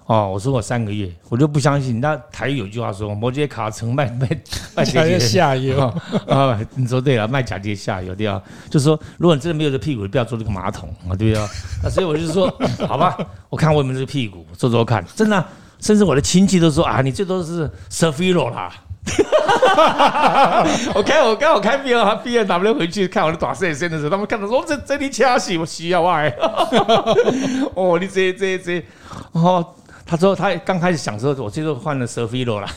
[0.07, 2.00] 啊，我说我三个月，我就不相信。
[2.00, 4.26] 那台语有句话说：“摩羯卡层卖卖
[4.74, 5.79] 卖假借下游。
[6.31, 8.40] ”啊，你说对了，卖假借下游对啊。
[8.70, 11.46] 就是说，如果你真的没有这屁股，你不要坐这个马桶啊，对不对？
[11.83, 12.48] 那 所以我就说，
[12.88, 13.18] 好吧，
[13.50, 15.05] 我看我有没有这个屁股，坐坐看。
[15.14, 15.44] 真的，
[15.81, 18.72] 甚至我的亲戚都说啊，你最多是 Surfero 啦。
[20.94, 26.28] 我开我刚好开 B N B N W 回去看我的短视线的时候，他们看到说这这里掐死我需要爱。
[27.74, 28.84] 哦，你这这这
[29.32, 29.74] 哦。
[30.08, 32.68] 他说他刚开始想说，我最后换了 Surfero 了，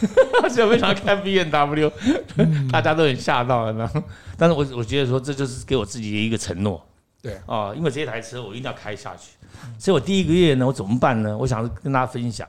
[0.50, 1.92] 现在为啥开 B N W，
[2.72, 3.88] 大家都很吓到了呢。
[4.36, 6.84] 但是我我觉得说，这就是给我自己的一个承诺。
[7.22, 9.34] 对啊，因为这台车我一定要开下去。
[9.78, 11.38] 所以我第一个月呢，我怎么办呢？
[11.38, 12.48] 我想跟大家分享。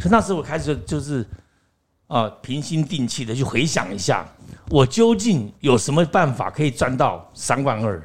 [0.00, 1.22] 所以那时候我开始就是
[2.14, 4.24] 啊，平心定气的去回想一下，
[4.70, 8.00] 我究竟有什么办法可以赚到三万二？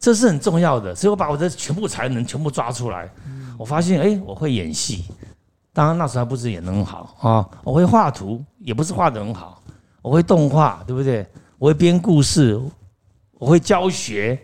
[0.00, 0.92] 这是很重要的。
[0.92, 3.08] 所以我把我的全部才能全部抓出来。
[3.56, 5.04] 我发现，哎，我会演戏，
[5.72, 7.48] 当然那时候还不是演得很好啊。
[7.62, 9.62] 我会画图，也不是画得很好。
[10.02, 11.24] 我会动画，对不对？
[11.56, 12.60] 我会编故事，
[13.38, 14.36] 我会教学，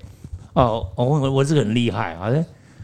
[0.52, 2.30] 哦，我我我这个很厉害啊！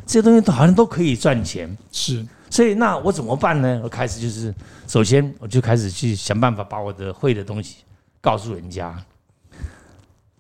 [0.05, 1.77] 这些东西好像都可以赚钱。
[1.93, 3.81] 是，所以那我怎么办呢？
[3.83, 4.53] 我开始就是，
[4.89, 7.77] 首先我就开始去想办法把我的会的东西
[8.21, 8.95] 告诉人家，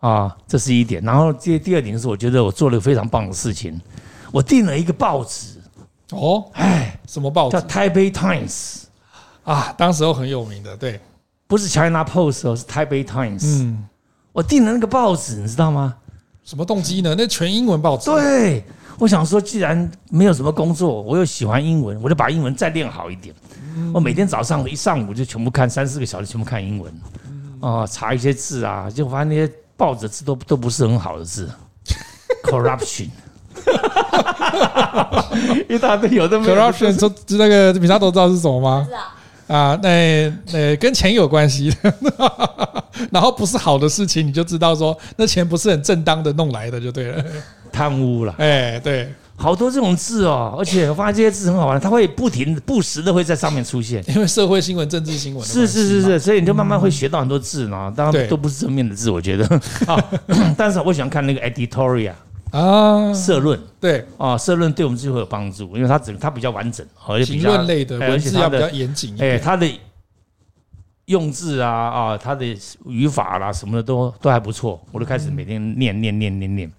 [0.00, 1.02] 啊，这是一点。
[1.02, 3.80] 然后第第二点是，我觉得我做了非常棒的事情，
[4.32, 5.58] 我订了一个报纸。
[6.10, 7.52] 哦，哎，什么报纸？
[7.52, 8.48] 叫《台北 Times》
[9.44, 11.00] 啊，当时候很有名的，对，
[11.46, 13.38] 不是 China Post 哦，是《台北 Times》。
[13.62, 13.86] 嗯，
[14.32, 15.96] 我订了那个报纸，你知道吗？
[16.50, 17.14] 什么动机呢？
[17.16, 18.10] 那全英文报纸。
[18.10, 18.64] 对，
[18.98, 23.32] 我想说，既然没有什么工作，我又喜欢英文，我就把英文再练好一点。
[23.94, 26.92] 我每天早上一上午就全部看三四个小时，全部看英文，
[27.60, 31.48] 啊，查一些字啊，就发现那些报纸字都都不是很好的字，
[32.42, 33.08] corruption。
[35.70, 36.56] 一大堆有的没有。
[36.56, 38.88] Corruption，知知那个米沙都知道是什么吗？
[38.92, 39.14] 啊，
[39.50, 41.94] 那那跟钱有关系的，
[43.10, 47.24] 然后不是好的事情，你就知道说那钱不是很正当的弄来的，就对了。
[47.72, 55.46] 贪污了，哎，对，好多这种字哦，而且我发现这些字很好玩，它会不停不时的会在上面出现，因为社会新闻、政治新闻。
[55.46, 59.60] 是是是是，所以你就慢慢会学到很多字呢，当然都不是正面的字，我觉得。
[60.58, 62.12] 但是我喜欢看那个 editorial。
[62.50, 63.60] 啊，社论。
[63.80, 64.06] 对。
[64.18, 69.66] 啊，社论对我们就会有帮助，因为它整它比较完整，而且评论类的文字要比较严谨，哎，它的
[71.06, 72.44] 用字啊啊，它的
[72.86, 76.72] 语法啦什么的都都还不错，我都开始每天念念念念念。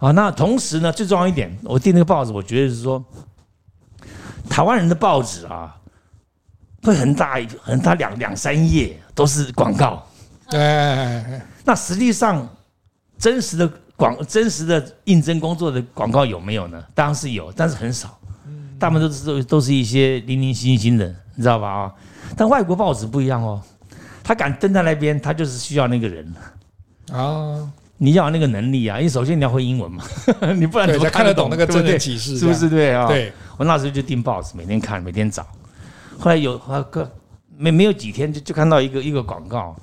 [0.00, 3.04] 啊，那同时呢，最重要一点，我订那个报纸，我觉得是说，
[4.48, 5.76] 台湾人的报纸啊，
[6.82, 10.06] 会很大很大两两三页都是广告，
[10.48, 12.48] 哎，那实际上
[13.16, 13.70] 真实的。
[13.98, 16.80] 广真实的应征工作的广告有没有呢？
[16.94, 18.16] 当然是有，但是很少，
[18.78, 21.68] 大部分都是都都是一些零零星星的，你知道吧？
[21.68, 21.92] 啊，
[22.36, 23.60] 但外国报纸不一样哦，
[24.22, 26.32] 他敢登在那边，他就是需要那个人
[27.10, 27.68] 啊。
[28.00, 30.04] 你要有那个能力啊，因为首先你要会英文嘛，
[30.54, 32.38] 你不然怎么看得懂那个真的启示？
[32.38, 33.08] 是不是对啊？
[33.08, 35.44] 对，我那时候就订报纸，每天看，每天找。
[36.16, 37.10] 后来有啊个
[37.56, 39.74] 没没有几天就就看到一个一个广告，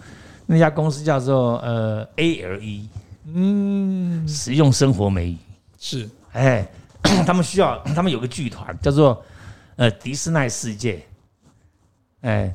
[0.46, 2.86] 那家公司叫做呃 ALE。
[3.28, 5.38] 嗯，实用生活美语。
[5.80, 6.68] 是，哎，
[7.26, 9.24] 他们需要， 他们有个剧团叫做
[9.76, 11.04] 呃迪士尼世界，
[12.22, 12.54] 哎，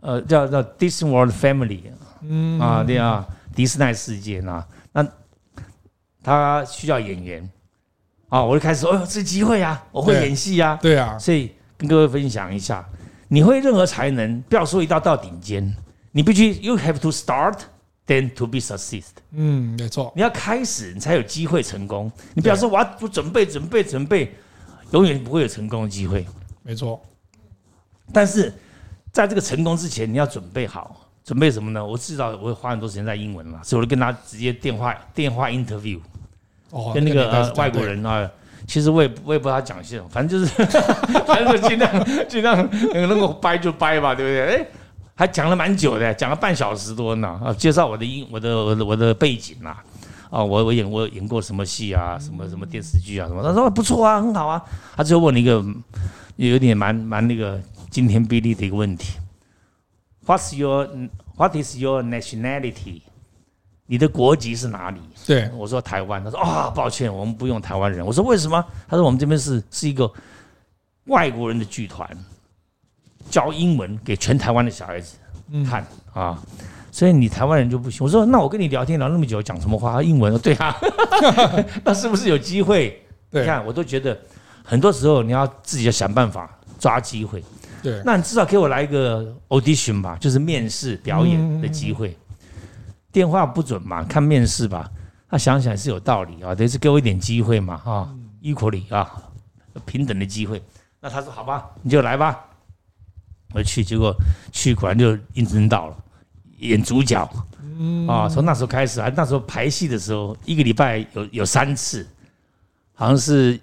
[0.00, 1.80] 呃叫叫 Disney World Family，
[2.22, 2.58] 嗯。
[2.60, 5.06] 啊对啊，迪士尼世界呢，那
[6.22, 7.50] 他需要演员，
[8.28, 12.84] 啊，我就开始说，哦，这机会啊，我会演戏啊，对啊，所以跟各位分享一下，
[13.28, 15.74] 你会任何才能，不要说一道到顶尖，
[16.12, 17.58] 你必须 You have to start。
[18.10, 22.10] Then to be succeed，嗯，没错，你要开始，你才有机会成功。
[22.34, 24.34] 你不要说我要准备准备准备，
[24.90, 26.26] 永远不会有成功的机会。
[26.64, 27.00] 没错，
[28.12, 28.52] 但是
[29.12, 31.86] 在这个成功之前，你要准备好，准备什么呢？
[31.86, 36.00] 我至少我会花很多时间在英文了，所以我就跟他直接电话电话 interview，
[36.70, 38.28] 哦跟那个呃外国人啊
[38.66, 40.52] 其实我也我也不知道他讲些什么，反正就是
[41.24, 44.56] 反正就尽量尽量能够掰就掰吧，对不对？
[44.56, 44.66] 哎，
[45.20, 49.76] 还讲了蛮久的，讲了半小时多呢啊，介绍我的音我的我的我的背景呐，
[50.30, 54.64] 啊，我我演我演过什么戏啊，什么什么电视剧啊什么，他说不错啊，很好啊，
[54.96, 55.62] 他最后问了一个
[56.36, 59.18] 有点蛮蛮那个惊天霹雳的一个问题
[60.24, 60.88] ，What's your
[61.36, 63.02] What is your nationality？
[63.84, 65.00] 你的国籍是哪里？
[65.26, 66.24] 对，我说台湾。
[66.24, 68.06] 他说啊、哦，抱歉，我们不用台湾人。
[68.06, 68.64] 我说为什么？
[68.88, 70.10] 他说我们这边是是一个
[71.04, 72.08] 外国人的剧团，
[73.28, 75.16] 教英文给全台湾的小孩子
[75.68, 76.42] 看、嗯、啊，
[76.90, 78.04] 所以你台湾人就不行。
[78.04, 80.02] 我说那我跟你聊天聊那么久，讲什么话？
[80.02, 80.38] 英文？
[80.40, 80.76] 对啊，
[81.84, 83.04] 那是不是有机会？
[83.30, 84.18] 对，你看，我都觉得
[84.64, 87.42] 很多时候你要自己要想办法抓机会。
[87.82, 92.10] 对，那你至少给我来一个 audition 吧，就是面试表演的机会。
[92.10, 92.16] 嗯
[93.12, 94.88] 电话不准嘛，看面试吧。
[95.28, 98.08] 他想想是有道理啊，等于是给我一点机会嘛，啊
[98.40, 99.10] ，equally 啊，
[99.84, 100.62] 平等的机会。
[101.00, 102.38] 那他说好吧，你就来吧。
[103.52, 104.14] 我去，结果
[104.52, 105.96] 去果然就应征到了，
[106.58, 107.28] 演主角。
[107.78, 112.06] 嗯啊，从那时候开始，还那时候排戏的时候，一个礼拜有有三次，
[112.94, 113.58] 好像是。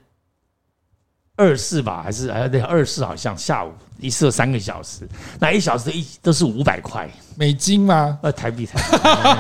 [1.40, 5.08] 二四吧，还是哎对，二四好像下午一次三个小时，
[5.40, 8.18] 那一小时一都是五百块美金吗？
[8.24, 8.82] 呃，台币台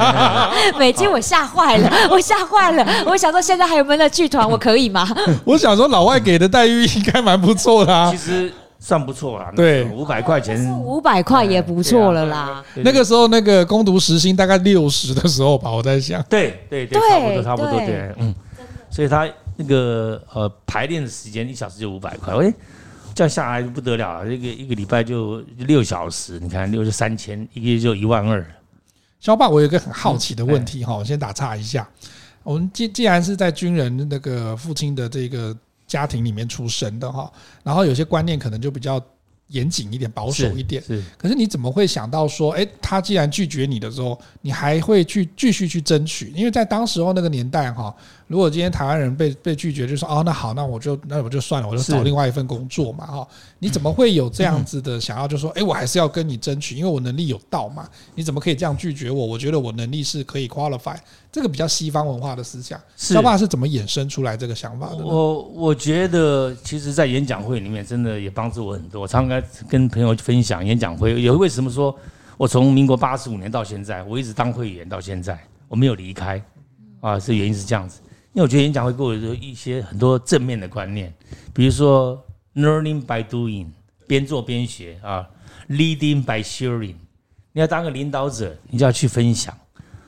[0.77, 5.09] 美金我吓坏了， 我吓坏了，我想说现在还有没有那剧团，我可以吗？
[5.43, 12.63] 我想说老外给的待遇应该蛮不错的啊，其实算不错啦，对，五百块钱，五百块也不错了啦。
[12.77, 18.33] 那个时候那个攻读时薪大概六十的时候吧，我在想，对对对，差不多差不多对，嗯，
[18.89, 19.27] 所以他。
[19.59, 22.53] 那个呃排练的时间一小时就五百块，哎，
[23.15, 28.45] 这样下来就不得了了，这个一个礼拜就六小时，你看六是三千，一个月就一万二。
[29.19, 31.89] 小爸，我有一个很好奇的问题哈，我先打岔一下，
[32.43, 35.57] 我们既既然是在军人那个父亲的这个
[35.87, 37.31] 家庭里面出生的哈，
[37.63, 39.01] 然后有些观念可能就比较。
[39.51, 40.83] 严谨一点，保守一点。
[40.83, 46.33] 是，可是你怎么会想到说，哎，他既然拒绝你的时候，你还会去继续去争取？
[46.35, 47.95] 因为在当时候那个年代，哈，
[48.27, 53.27] 如果今天台湾人被被拒绝，就说哦，那好，那我就那我就算了，我就找另外一份工作嘛，哈。
[53.59, 55.25] 你怎么会有这样子的想要？
[55.25, 57.87] 就说，哎，我还是要跟你争取，因为我能力有到嘛。
[58.15, 59.25] 你怎么可以这样拒绝我？
[59.25, 60.97] 我觉得我能力是可以 qualify。
[61.31, 65.05] 这个比较西方文化的思想，萧爸是怎么衍生出来这个想法的？
[65.05, 69.01] 我我觉得，其实，在演讲会里面，真的也帮助我很多。
[69.01, 71.95] 我常常跟朋友分享演讲会，有为什么说
[72.37, 75.37] 我从民国八十五年到现在，我一直当会员到现在，
[75.67, 76.41] 我没有离开
[77.01, 77.19] 啊？
[77.19, 77.99] 这原因是这样子，
[78.33, 81.13] 因为我觉得演讲会给我有一些很多正面的观念，
[81.53, 82.19] 比如说
[82.55, 83.67] learning by doing，
[84.07, 85.27] 边做边学啊
[85.69, 86.95] ；leading by sharing，
[87.51, 89.55] 你要当个领导者，你就要去分享。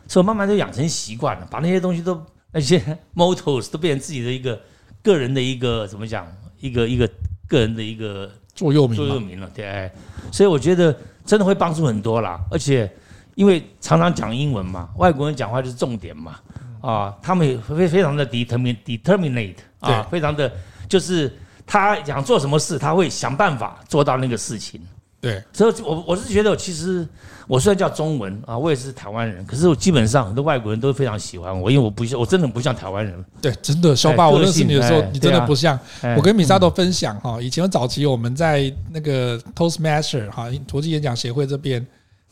[0.09, 2.19] 所以我慢慢就养成习惯了，把那些东西都
[2.51, 2.79] 那些
[3.15, 4.59] mottos 都变成自己的一个
[5.03, 6.27] 个人的一个怎么讲，
[6.59, 7.07] 一个一个
[7.47, 9.89] 个人的一个座右铭座右铭了，对。
[10.31, 10.93] 所以我觉得
[11.23, 12.91] 真的会帮助很多啦，而且
[13.35, 16.39] 因为常常讲英文嘛，外国人讲话就是重点嘛，
[16.81, 20.51] 啊，他们也非非常的 determined determinate 啊，非常的
[20.87, 21.31] 就是
[21.67, 24.81] 他想做什么事，他会想办法做到那个事情。
[25.21, 27.05] 对，所以我我是觉得，其实
[27.45, 33.25] 我虽然叫中文啊，我也是台湾人，可是我基本上很多外国人都非常喜欢我，因为我不像，我真的不像台湾人。
[33.41, 35.77] 对，真的，小爸，我认识你的时候，你真的不像。
[36.15, 41.85] 我跟米沙都分享哈，以前早期我们在那个 Toastmaster 哈国际演讲协会这边，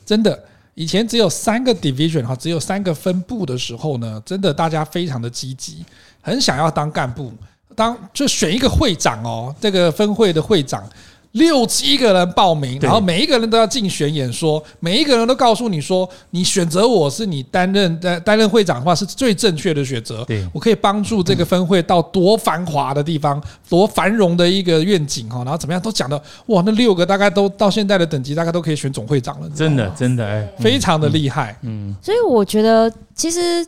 [0.05, 0.41] 真的
[0.73, 5.83] 以前只有三个 division 哈，只有三个分部的时候呢，真的大家非常的积极，
[6.21, 7.33] 很想要当干部，
[7.75, 10.89] 当就选一个会长哦，这个分会的会长。
[11.33, 20.23] 六七个人报名，然后每一个人都要竞选演说，每一个人都告诉你说，你选择我是你担任担担任会长的话是最正确的选择。
[20.25, 29.49] 对，我可以帮助这个分会到多繁华的地方，多繁荣的一个愿景哈，然后怎么样都讲的哇，那六个大概都到现在的等级，大概都可以选总会长了。
[29.49, 31.57] 真的，真的，哎，非常的厉害。
[31.61, 33.65] 嗯，所以我觉得其实。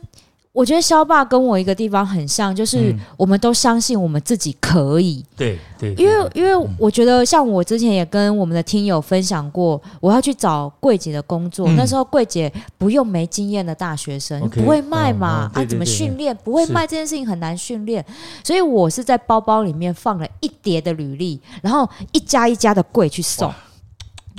[0.52, 5.24] 我觉得肖爸跟我一个地方很像，就是我们都相信我们自己可以。
[5.36, 16.36] 对对，因为因为我觉得，像我之前也跟我们的听友分享过，我要去找柜姐的工作，那时候柜姐不用没经验的大学生，不会卖嘛，啊，怎么训练？
[16.42, 18.04] 不会卖这件事情很难训练，
[18.42, 23.52] 所以我是在包包里面放了一叠的履历，然后一家一家的柜去送。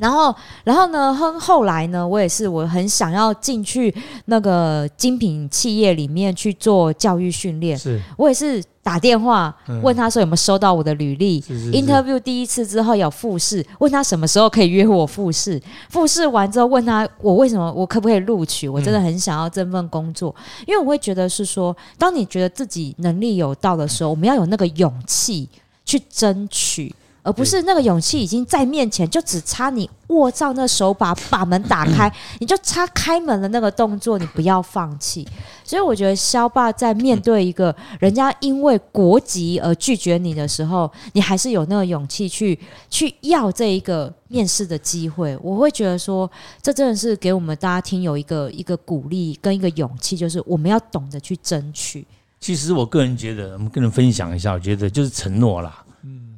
[0.01, 1.13] 然后，然后呢？
[1.13, 2.07] 后后来呢？
[2.07, 3.93] 我也是，我很想要进去
[4.25, 7.77] 那个精品企业里面去做教育训练。
[7.77, 11.39] 是，我也是打电话问他说有没有收到我的履历。
[11.41, 15.61] 是是是 Interview 第一次之后有复试，问他什么时候可以约我复试。
[15.91, 18.67] 复试完之后问他我为什么我可不可以录取？
[18.67, 25.47] 我真的很想要这份工作，嗯、因为我会觉得是说，当你觉得自己能力有到的时候，我们要有那个勇气
[25.85, 26.91] 去争取。
[27.23, 35.27] 而不是那个勇气已经在面前，就只差你握上那手把，把门打开， 你就差开门的那个动作，你不要放弃。
[35.63, 42.57] 所以我觉得肖爸在面对一个人家因为国籍而拒绝你的时候，你还是有那个勇气去
[42.89, 45.37] 去要这一个面试的机会。
[45.41, 46.29] 我会觉得说，
[46.61, 52.05] 这真的是给我们大家听有一个一个鼓励跟一个勇气，就是我们要懂得去争取。
[52.39, 55.83] 其实我个人觉得，我们跟人分享一下，我觉得就是承诺啦。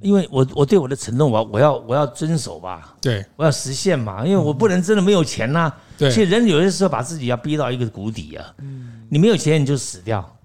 [0.03, 5.77] 因为我我对我的承诺，我我要我要遵守吧，对，我要实现嘛，因为我不能真的没有钱呐、啊。
[5.97, 8.53] 对，其实人有些时候把自己要逼到一个谷底啊。
[8.57, 10.37] 嗯，你没有钱你就死掉。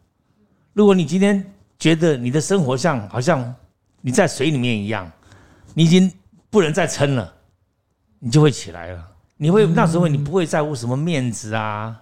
[0.73, 1.45] 如果你今天
[1.79, 3.55] 觉得你的生活像好像
[4.01, 5.11] 你在水里面一样，
[5.75, 6.11] 你已经
[6.49, 7.35] 不能再撑了，
[8.21, 9.05] 你就会起来了。
[9.37, 12.01] 你会那时候你不会在乎什么面子啊，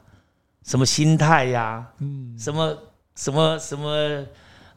[0.62, 2.78] 什么心态呀、啊，嗯，什么
[3.14, 4.24] 什么什么。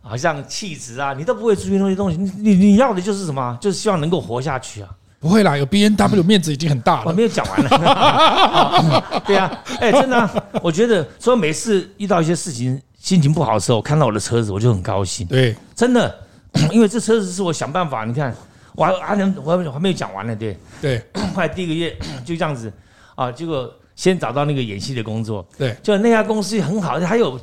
[0.10, 2.18] 好像气质啊，你都不会注意那些东西。
[2.18, 3.56] 你你你要的就是什么？
[3.62, 4.90] 就是希望能够活下去啊！
[5.20, 7.04] 不会啦，有 B N W 面子已经很大了。
[7.06, 9.22] 我没有讲完了。
[9.28, 10.34] 对啊，哎，真的、啊，
[10.64, 15.28] 我觉得说每次遇到一些事情，心情不好的时候，看到我的车子，我就很高兴。
[15.28, 16.14] 对，真的，
[16.72, 18.06] 因为这车子是我想办法。
[18.06, 18.34] 你看，
[18.76, 20.36] 我还还能，我还没有讲完呢。
[20.36, 21.06] 对对，
[21.36, 21.96] 后来第一个月
[22.26, 22.72] 就这样子
[23.16, 25.46] 啊，结果先找到那个演戏的工作。
[25.58, 27.40] 对，就那家公司很好，还有。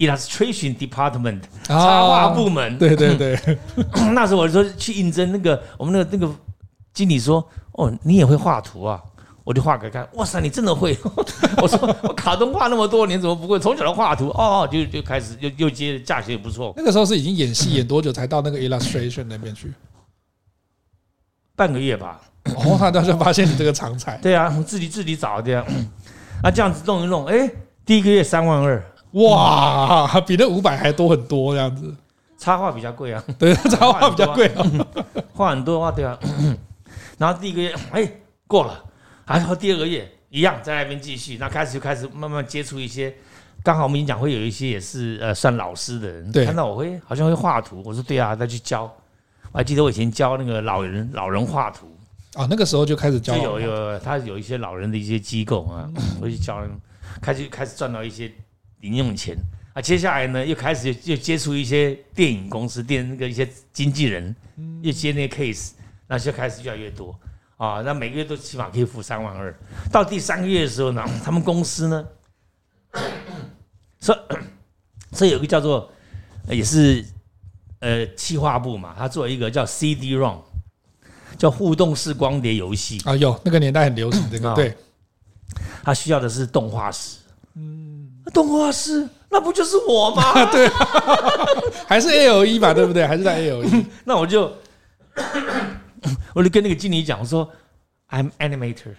[0.00, 3.38] Illustration Department 插画部门，对对对，
[4.14, 6.34] 那时候我说去应征那个我们那个那个
[6.94, 9.00] 经理说，哦，你也会画图啊？
[9.44, 10.96] 我就画给他看，哇塞，你真的会？
[11.60, 13.58] 我说我卡通画那么多年，怎么不会？
[13.58, 16.72] 从小就画图哦，就就开始又又接价钱也不错。
[16.76, 19.72] 那个时候是已经演戏演多久才到那个 Illustration 那边去？
[21.56, 22.20] 半个月吧。
[22.56, 24.16] 哦，他当时发现你这个长才。
[24.18, 25.60] 对啊，自己自己找的。
[26.42, 27.50] 啊， 这样子弄一弄，哎，
[27.84, 28.82] 第一个月三万二。
[29.12, 31.94] 哇，比那五百还多很多，这样子。
[32.38, 34.64] 插画比较贵啊，对， 插画比较贵啊，
[35.34, 36.18] 画很多的话，对啊。
[37.18, 38.10] 然后第一个月，哎，
[38.46, 38.82] 过了，
[39.26, 41.36] 然后第二个月一样，在那边继续。
[41.38, 43.14] 那开始就开始慢慢接触一些，
[43.62, 48.84] 刚好我们讲会有一些也是呃算老师的人，对，看到我会好像会画图，我说对啊，再去教。
[49.52, 51.94] 我还记得我以前教那个老人老人画图
[52.34, 55.86] 啊，那个时候就开始教，有有他有一些老人的一些机构啊，
[56.22, 56.62] 我去教，
[57.20, 58.32] 开始开始赚到一些。
[58.80, 59.36] 零用钱
[59.72, 64.34] 啊，接下来呢，又开始又接触一些电影公司、电那个一些经纪人，
[64.82, 65.70] 又接那些 case，
[66.08, 67.16] 那就开始越来越多
[67.56, 67.80] 啊。
[67.82, 69.54] 那每个月都起码可以付三万二。
[69.92, 72.04] 到第三个月的时候呢， 他们公司呢，
[74.00, 74.18] 所以
[75.16, 75.92] 所以有个叫做
[76.48, 77.04] 也是
[77.78, 80.40] 呃企划部嘛，他做一个叫 CD-ROM，
[81.38, 84.76] 叫互动式光碟游戏啊，有那个年代很流行这个，对，
[85.84, 87.18] 他需要的是动画师。
[88.32, 90.44] 动画师，那不就是我吗？
[90.52, 90.68] 对，
[91.86, 93.06] 还是 ALE 吧，对不对？
[93.06, 93.84] 还是在 ALE。
[94.04, 94.52] 那我就，
[96.34, 97.48] 我就跟那个经理讲我说
[98.10, 98.94] ，I'm animator。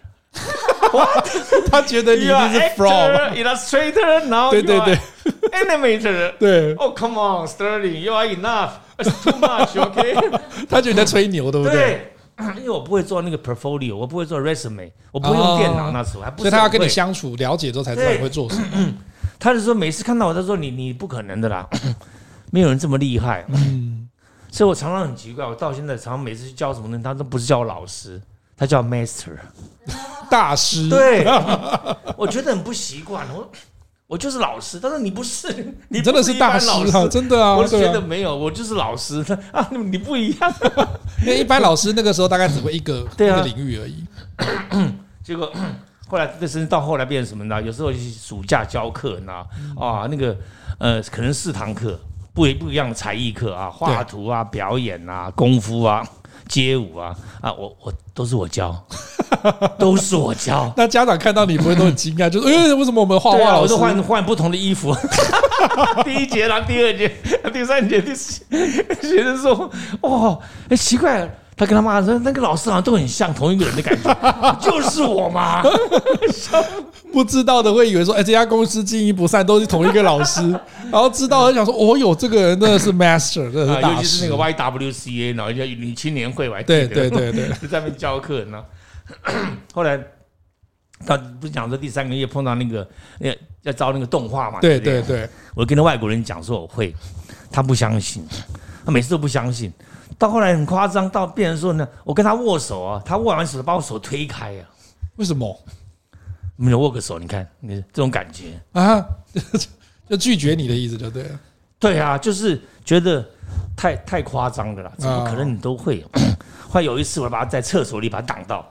[1.72, 4.98] 他觉得你是 from illustrator，然后对对对
[5.52, 6.34] ，animator。
[6.38, 6.74] 对。
[6.76, 8.72] Oh come on, Sterling, you are enough.
[8.98, 10.16] It's too much, OK？
[10.70, 12.11] 他觉得你在吹牛，对不对？
[12.58, 16.40] 因为我不会做那个 portfolio，我不会做 resume，我不会用电脑，那时候还不。
[16.40, 18.94] 所以他要跟你相处、了解之后，才知道你会做什么。
[19.40, 21.68] 他就说，每次看到我，他说你你不可能的啦，
[22.52, 23.46] 没有人这么厉害。
[23.50, 24.08] 嗯，
[24.52, 28.22] 所以我常常很奇怪，我到现在常常每次去教什么东西，他都不是叫我老师，
[28.56, 29.36] 他叫 master
[30.30, 30.88] 大师。
[30.90, 31.26] 对，
[32.16, 33.26] 我觉得很不习惯。
[33.34, 33.50] 我
[34.12, 37.56] 我就是老师，他说你不是，你真的是大师啊，真的啊。
[37.56, 39.26] 我觉得没有，我就是老师。
[39.54, 40.54] 啊，你不一样，
[41.26, 44.04] 因为一般老师那个时候大概只会一个 一个领域而已。
[45.24, 45.50] 结果。
[46.10, 47.62] 后来这甚至到后来变成什么呢？
[47.62, 49.32] 有时候暑假教课呢，
[49.80, 50.36] 啊，那个
[50.78, 51.98] 呃，可能四堂课，
[52.34, 56.06] 不一不一样的才艺课啊，画图啊，表演啊，功夫啊，
[56.48, 58.76] 街舞啊，啊，我我都是我教，
[59.78, 60.72] 都是我教。
[60.78, 64.96] 那家长看到你不会都很惊讶， 就是哎，为什么我们画画老师我都换换不同的衣服？
[66.04, 67.10] 第一节，然后第二节，
[67.54, 68.44] 第三节，第四，
[69.02, 69.70] 学生说，
[70.02, 71.30] 哦，哎，奇怪。
[71.62, 74.12] 他跟他妈说：“那个老师好像都很像同一个人的感觉，
[74.60, 75.62] 就是我嘛。
[77.14, 80.42] ”不知道的会以为说：“哎，这家公司经营不善，都是同一个老师。
[80.92, 88.60] ”然后知道的想说：“哦哟，这个人真的是 master，真的是大师。”尤其是那个 YWCA，然后叫女青年会，我还对对对对，就在那边教课呢。
[89.72, 90.04] 后来
[91.06, 92.90] 他不是讲说第三个月碰到那个
[93.20, 93.32] 要
[93.62, 94.60] 要招那个动画嘛？
[94.62, 96.92] 对对对，我跟那外国人讲说我会。
[97.54, 98.26] 他不相信，
[98.86, 99.70] 他每次都不相信。
[100.18, 104.66] 到后来很夸张，到变成说呢，我跟他握手啊，他握完手把我手推开啊。
[105.16, 105.60] 为什么？
[106.56, 109.04] 没有握个手，你看，你这种感觉啊，
[110.08, 111.40] 就拒绝你的意思，就对了。
[111.80, 113.26] 对啊，就是觉得
[113.76, 116.06] 太太夸张的啦，怎么可能你都会？
[116.70, 118.64] 后来有一次，我把他在厕所里把他挡到，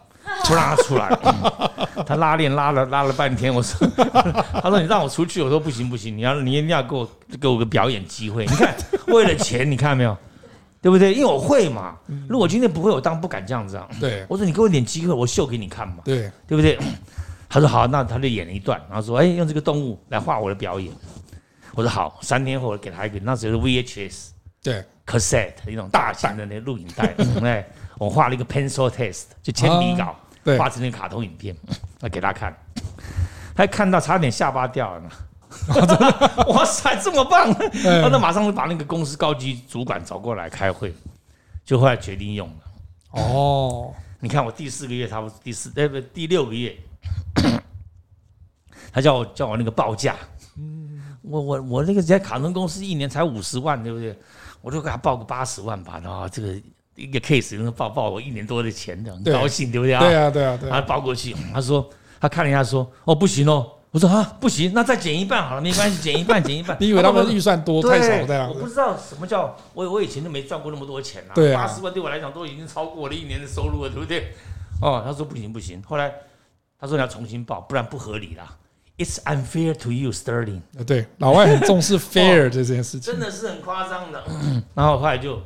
[0.44, 1.08] 不让他出来。
[2.06, 3.84] 他拉链拉了拉了半天，我说，
[4.62, 7.10] 他说你让我出去，我说不行不行，你要你一定要给我
[7.40, 8.46] 给我个表演机会。
[8.46, 8.74] 你看，
[9.08, 10.16] 为了钱，你看到没有？
[10.82, 11.12] 对不对？
[11.12, 11.96] 因为我会嘛。
[12.28, 13.88] 如果今天不会，我当然不敢这样子啊。
[14.00, 15.98] 对，我说你给我点机会，我秀给你看嘛。
[16.04, 16.78] 对，对不对？
[17.48, 20.92] 他说好，那他就演了一段，然后说，哎，用这个动物来画我的表演。
[21.74, 24.28] 我说好，三天后我给他一个，那时候是 VHS，
[24.62, 27.14] 对，cassette 一种大型的那录影带。
[27.42, 27.66] 哎，
[27.98, 30.16] 我画了一个 pencil test，就铅笔稿，
[30.56, 31.54] 画成那个卡通影片，
[32.00, 32.56] 那给他看。
[33.54, 35.02] 他看到差点下巴掉了。
[36.48, 37.52] 哇塞，这么棒！
[37.52, 40.94] 他那马上就把那个公司高级主管找过来开会，
[41.64, 42.54] 就后来决定用了。
[43.10, 46.76] 哦，你看我第四个月，差不多第四，哎不，第六个月，
[48.92, 50.16] 他叫我叫我那个报价。
[51.22, 54.16] 我我我那个在卡通公司一年才五十万，对不对？
[54.62, 56.00] 我就给他报个八十万吧。
[56.02, 56.54] 然后这个
[56.94, 60.00] 一个 case 能报报我一年多的钱的，很高兴，对不对啊？
[60.00, 60.70] 对啊，对啊，对。
[60.70, 61.88] 他报过去，他说
[62.20, 63.70] 他看了一下，说哦不行哦。
[63.92, 66.76] 我说啊，不行，那再减一半好了，没关系，减一半，减一半。
[66.80, 68.48] 你以为他们预算多太少这样？
[68.48, 71.34] 我不知道什么叫我，我以前都没赚过那么多钱啊。
[71.34, 74.32] 对啊，八十万对我来讲都已经超过我的一年的收入了，对不对？
[74.80, 76.12] 哦，他说不行不行，后来
[76.78, 78.56] 他说你要重新报，不然不合理啦。
[78.96, 80.60] It's unfair to you, Sterling。
[80.86, 84.22] 对，老外很重视 fair 这件事情，真的是很夸张的。
[84.74, 85.42] 然后后来就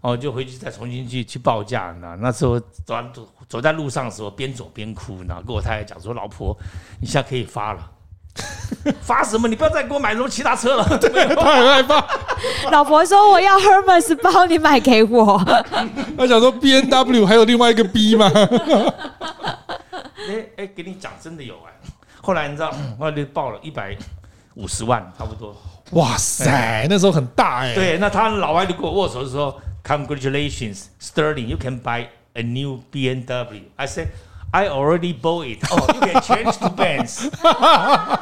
[0.00, 6.56] 哦，就回去再重新去去报价，那那时候走走走在路上的时候，边走边哭，然后跟我太太讲说：“老婆，
[7.00, 7.90] 你现在可以发了。
[9.02, 9.48] ”发什么？
[9.48, 10.84] 你不要再给我买什么其他车了。
[10.98, 12.06] 对，他很害怕。
[12.70, 15.36] 老婆说：“我要 Hermes 包，你买给我。
[16.16, 18.30] ”他想说 B N W 还有另外一个 B 吗？
[20.28, 21.72] 哎哎，给你讲真的有哎。
[22.22, 23.96] 后来你知道，后来就报了一百
[24.54, 25.56] 五十万，差不多。
[25.92, 27.74] 哇塞，那时候很大哎。
[27.74, 33.62] 对，那他老外就跟我握手的时候，Congratulations, Sterling, you can buy a new B N W.
[33.76, 34.08] I said.
[34.50, 35.58] I already bought it.
[35.70, 37.28] Oh, you can change to Benz.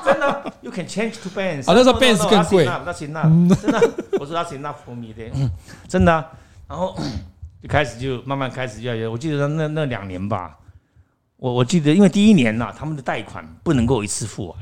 [0.04, 1.70] 真的，you can change to Benz。
[1.70, 2.64] 啊，那时候 Benz 更贵。
[2.64, 3.22] 那行那
[3.54, 3.80] 真的，
[4.18, 5.30] 我说那行那 for me 的，
[5.86, 6.12] 真的。
[6.66, 6.98] 然后
[7.62, 10.58] 就开始就慢慢开始要，我记得那那两年吧，
[11.36, 14.58] 我我记得因为第一年呐，他们的贷款不能够一次付完。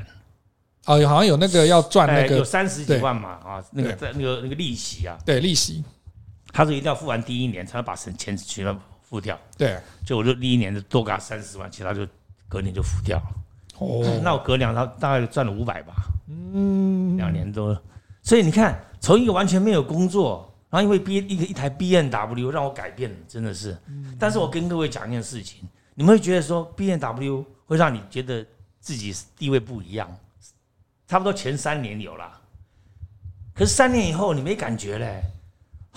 [0.85, 5.83] 哦，好像有那个要赚那个有三十几万嘛啊，那个在那个那个利息啊，对利息，
[6.55, 8.81] 他说一定要付完第一年才能把钱钱全部。
[9.07, 12.05] 付掉，对，就我就第一年就多给他三十万，其他就
[12.49, 13.23] 隔年就付掉了。
[13.77, 15.93] 哦， 那我隔两他大概赚了五百吧。
[16.27, 17.79] 嗯，两年多，
[18.23, 23.77] 所以你看，从一个完全没有工作，然后因为 B 一个一台 B N W 让我改变了，真的是。
[24.17, 28.43] 但是我跟各位讲一件事情，你们会觉得说 B N W 会让你觉得
[28.79, 30.09] 自己地位不一样，
[31.07, 32.41] 差不多前三年有了，
[33.53, 35.21] 可是三年以后你没感觉嘞。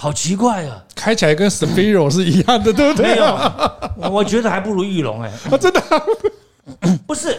[0.01, 0.85] 好奇怪啊！
[0.95, 3.15] 开起来跟 Sphero 是一样的，对不对？
[3.15, 3.39] 没有，
[4.11, 5.31] 我觉得还不如玉龙哎！
[5.51, 5.83] 啊，真的
[7.05, 7.37] 不是。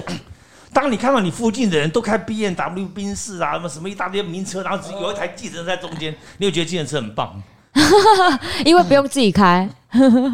[0.74, 7.42] 当你看到你附近的人都开 BMW 宾士啊，什么什么一大堆名车，然后只有一台计程车在中间，你会觉得计程车很棒，
[8.66, 9.68] 因为不用自己开。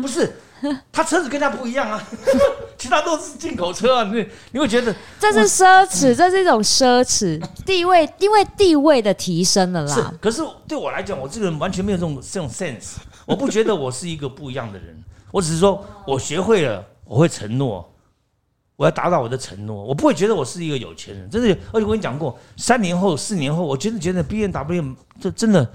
[0.01, 0.35] 不是。
[0.91, 2.03] 他车子跟他不一样啊，
[2.85, 9.95] 其他都是进口车啊，你你会觉得这是奢侈，这是一种奢侈地位，因为地位的提升了啦。
[9.95, 17.91] 是，可是对我来讲，我这个人完全没有这种这种 sense，我不觉得我是一个不一样的人， 我只是说我学会了，我会承诺，
[18.75, 21.49] 我要达到我的承诺，我不会觉得我是一个有钱人，真的。
[21.71, 25.67] 而且我跟你讲过，三年后、四年后，我真的觉得 B N W 这真的，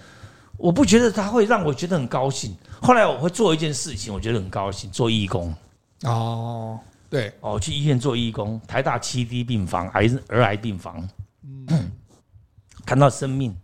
[0.57, 2.57] 我不觉得他会让我觉得很高兴。
[2.81, 5.53] 后来我会做一件事情，我觉得很高兴，做义工。
[6.05, 6.81] 哦，
[7.11, 11.07] 对，哦，去医院做义工，台大七 D 病房，癌儿癌病房，
[11.43, 11.91] 嗯，
[12.87, 13.55] 看到生命，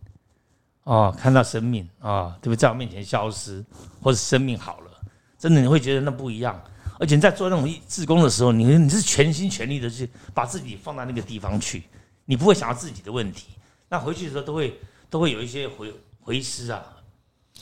[0.82, 2.56] 哦，看到生命啊，哦，对不对？
[2.56, 3.64] 在我面前消失，
[4.02, 4.90] 或者生命好了，
[5.38, 6.60] 真的你会觉得那不一样。
[6.98, 11.84] 而且在做那种志工的时候，你你是全心全力的去把自己放到那个地方去，
[12.24, 13.50] 你不会想到自己的问题。
[13.88, 16.84] 那回去的时候都会都会有一些回回思啊。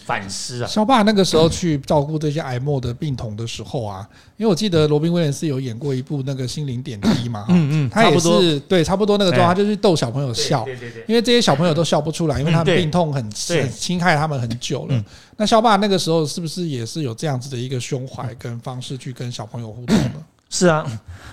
[0.04, 0.66] 反思啊！
[0.66, 15.04] 萧爸那个时候去照顾这些癌末的病童的时候啊，因为我记得罗宾威廉斯有演过一部那个《心灵点滴》嘛，嗯嗯，他也是对差不多那个状态，他就是逗小朋友笑，对对对，因为这些小朋友都笑不出来，因为他们病痛很很侵害他们很久了。
[15.38, 20.24] 那萧爸那个时候是不是也是有这样子的一个胸怀跟方式去跟小朋友互动呢？
[20.50, 20.84] 是啊，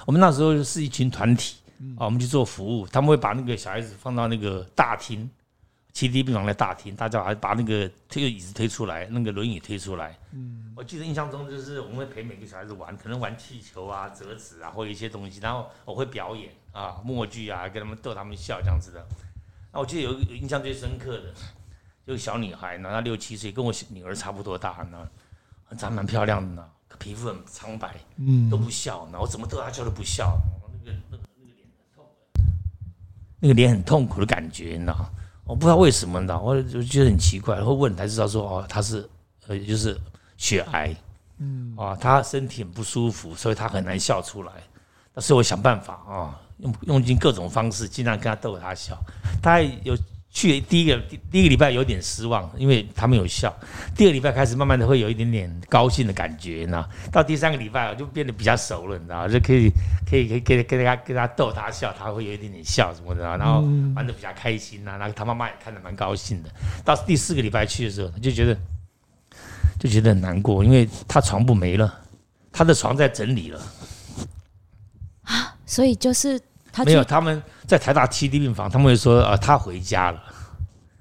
[0.06, 1.56] 我们那时候是一群团体
[1.98, 5.30] 啊，我们去做服务，他们会把那个小孩子放到那个大厅。
[5.94, 10.18] 七 D 病房的大厅，大家还把那个推个椅子推出来，那个轮椅推出来。
[10.32, 19.06] 嗯，我记得印象中就是我们会陪每个小孩子玩，可能玩气球啊、折纸啊，或一些东西，然后我会表演啊、默剧啊，跟他们逗他们笑这样子的。
[19.74, 21.34] 那我记得有有印象最深刻的，
[22.08, 25.08] 就是小女孩呢，她六七岁，跟我女儿差不多大呢，
[25.78, 26.70] 长蛮漂亮的呢，
[27.00, 30.40] 皮肤很苍白，嗯，都不笑，那我怎么逗她笑都不笑，
[30.84, 32.06] 那个那个那个脸很痛，
[33.40, 35.10] 那个脸很痛苦的感觉，你知道。
[35.46, 39.10] 我不知道为什么呢，我就觉得很奇怪，然后问才知道说哦，他是
[39.48, 40.00] 呃就是
[40.38, 40.96] 血癌，
[41.40, 44.52] 嗯啊，他身体很不舒服，所以他很难笑出来。
[45.14, 48.98] 那所以我想办法啊，用用尽各种方式，尽量跟他逗他笑。
[49.42, 49.98] 他有。
[50.34, 53.54] 去第一个第第一个礼拜有点失望，因为他们有笑。
[53.94, 56.90] 第二个礼拜开始慢慢的会有一点点高兴的感觉，你知道？
[57.12, 59.28] 到第三个礼拜就变得比较熟了，你知道？
[59.28, 59.70] 就可以
[60.10, 63.60] 可以可以跟跟他跟他逗他笑，他会有一点点笑什么的，然后
[63.94, 64.98] 玩的比较开心呐。
[64.98, 66.50] 然后他妈妈也看得蛮高兴的。
[66.86, 68.58] 到第四个礼拜去的时候，他就觉得
[69.78, 71.94] 就觉得很难过，因为他床铺没了，
[72.54, 73.62] 他的床在整理了
[75.24, 76.40] 啊，所以就是。
[76.72, 80.22] 他没有，他们在台大七 D 病房，他们会说啊，他回家了。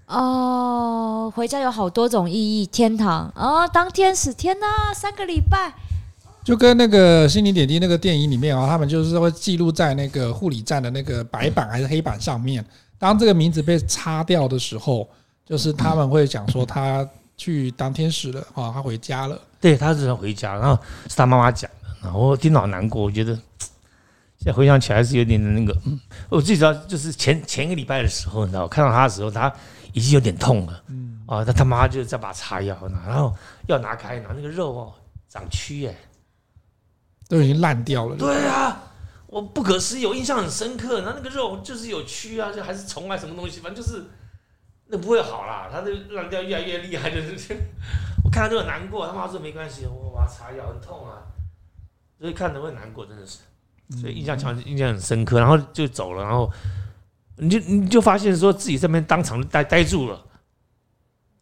[0.07, 5.73] 哦，回家有好多种意义，天堂哦，当天使，天哪，三个礼拜，
[6.43, 12.65] 就跟那个心灵点滴那个电影里面啊，他们就是会记录在那个护理站的那个白板还是黑板上面。
[12.99, 15.09] 当这个名字被擦掉的时候，
[15.47, 19.39] 就是他们会讲说他去当天使了啊，他回家了。
[19.61, 20.77] 对，他是回家，然后
[21.09, 23.39] 是他妈妈讲的，然后我听到好难过，我觉得。
[24.43, 29.53] 现在回想起来是有点那个，嗯，我最主要就是前前一个礼拜的时候，你知道，我看到他的时候，他
[29.93, 33.37] 已经有点痛了，嗯，啊，他他妈就在把擦药，然后
[33.67, 34.95] 要拿开，拿那个肉哦
[35.29, 35.95] 长蛆，哎，
[37.29, 38.17] 都已经烂掉了。
[38.17, 38.83] 对啊，
[39.27, 44.03] 我不可思议，我印象很深刻，然后那个肉就是有蛆啊，就还是虫啊什么东西，反正就是
[44.87, 47.37] 那不会好啦，他就烂掉越来越厉害，就是
[48.25, 51.29] 我看他就很难过，他妈说没关系，我把他擦药很痛啊，
[52.19, 53.41] 所以看着会难过，真的是。
[53.99, 56.51] 所以印象强，印象很深刻，然后就走了，然后
[57.37, 60.25] 你就你就发现说自己这边当场呆呆住了。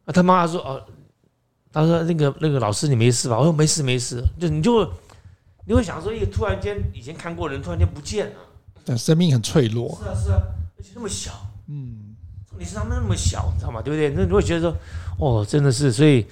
[0.04, 0.82] 啊，他妈妈说哦，
[1.70, 3.36] 他说那个那个老师你没事吧？
[3.36, 4.90] 我说没事没事，就你就
[5.66, 8.36] 你会想说一个突然间以前看过的人突然间不见了，
[8.84, 9.98] 但生命很脆弱。
[10.02, 10.40] 是啊是啊，
[10.78, 11.32] 而且那么小，
[11.66, 12.16] 嗯，
[12.58, 13.82] 你是他们那么小，你知道吗？
[13.82, 14.08] 对不对？
[14.16, 14.76] 那你会觉得说
[15.18, 16.26] 哦，真的是，所以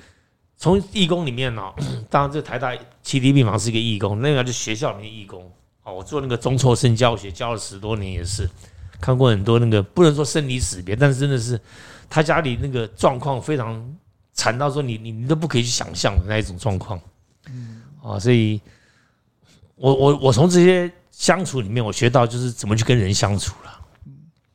[0.56, 1.62] 从义工里面呢，
[2.08, 5.52] 当然这台大七 D 病房是一个义工，那个就学校里面义工。
[5.86, 8.50] 哦，我做那个中辍生教学，教了十多年，也是
[9.00, 11.58] 看过很多那个不能说生离死别，但是真的是
[12.10, 13.80] 他家里那个状况非常
[14.32, 17.00] 惨到说你你你都不可以去想象的那一种状况。
[17.48, 18.60] 嗯，啊，所以
[19.76, 23.80] 我我我从这些相处里面，我学到就是怎么去跟人相处了。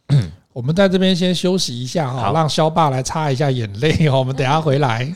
[0.10, 5.16] 嗯，我们在这边先休息一下哈，让肖爸来擦一下眼泪，我们等下回来。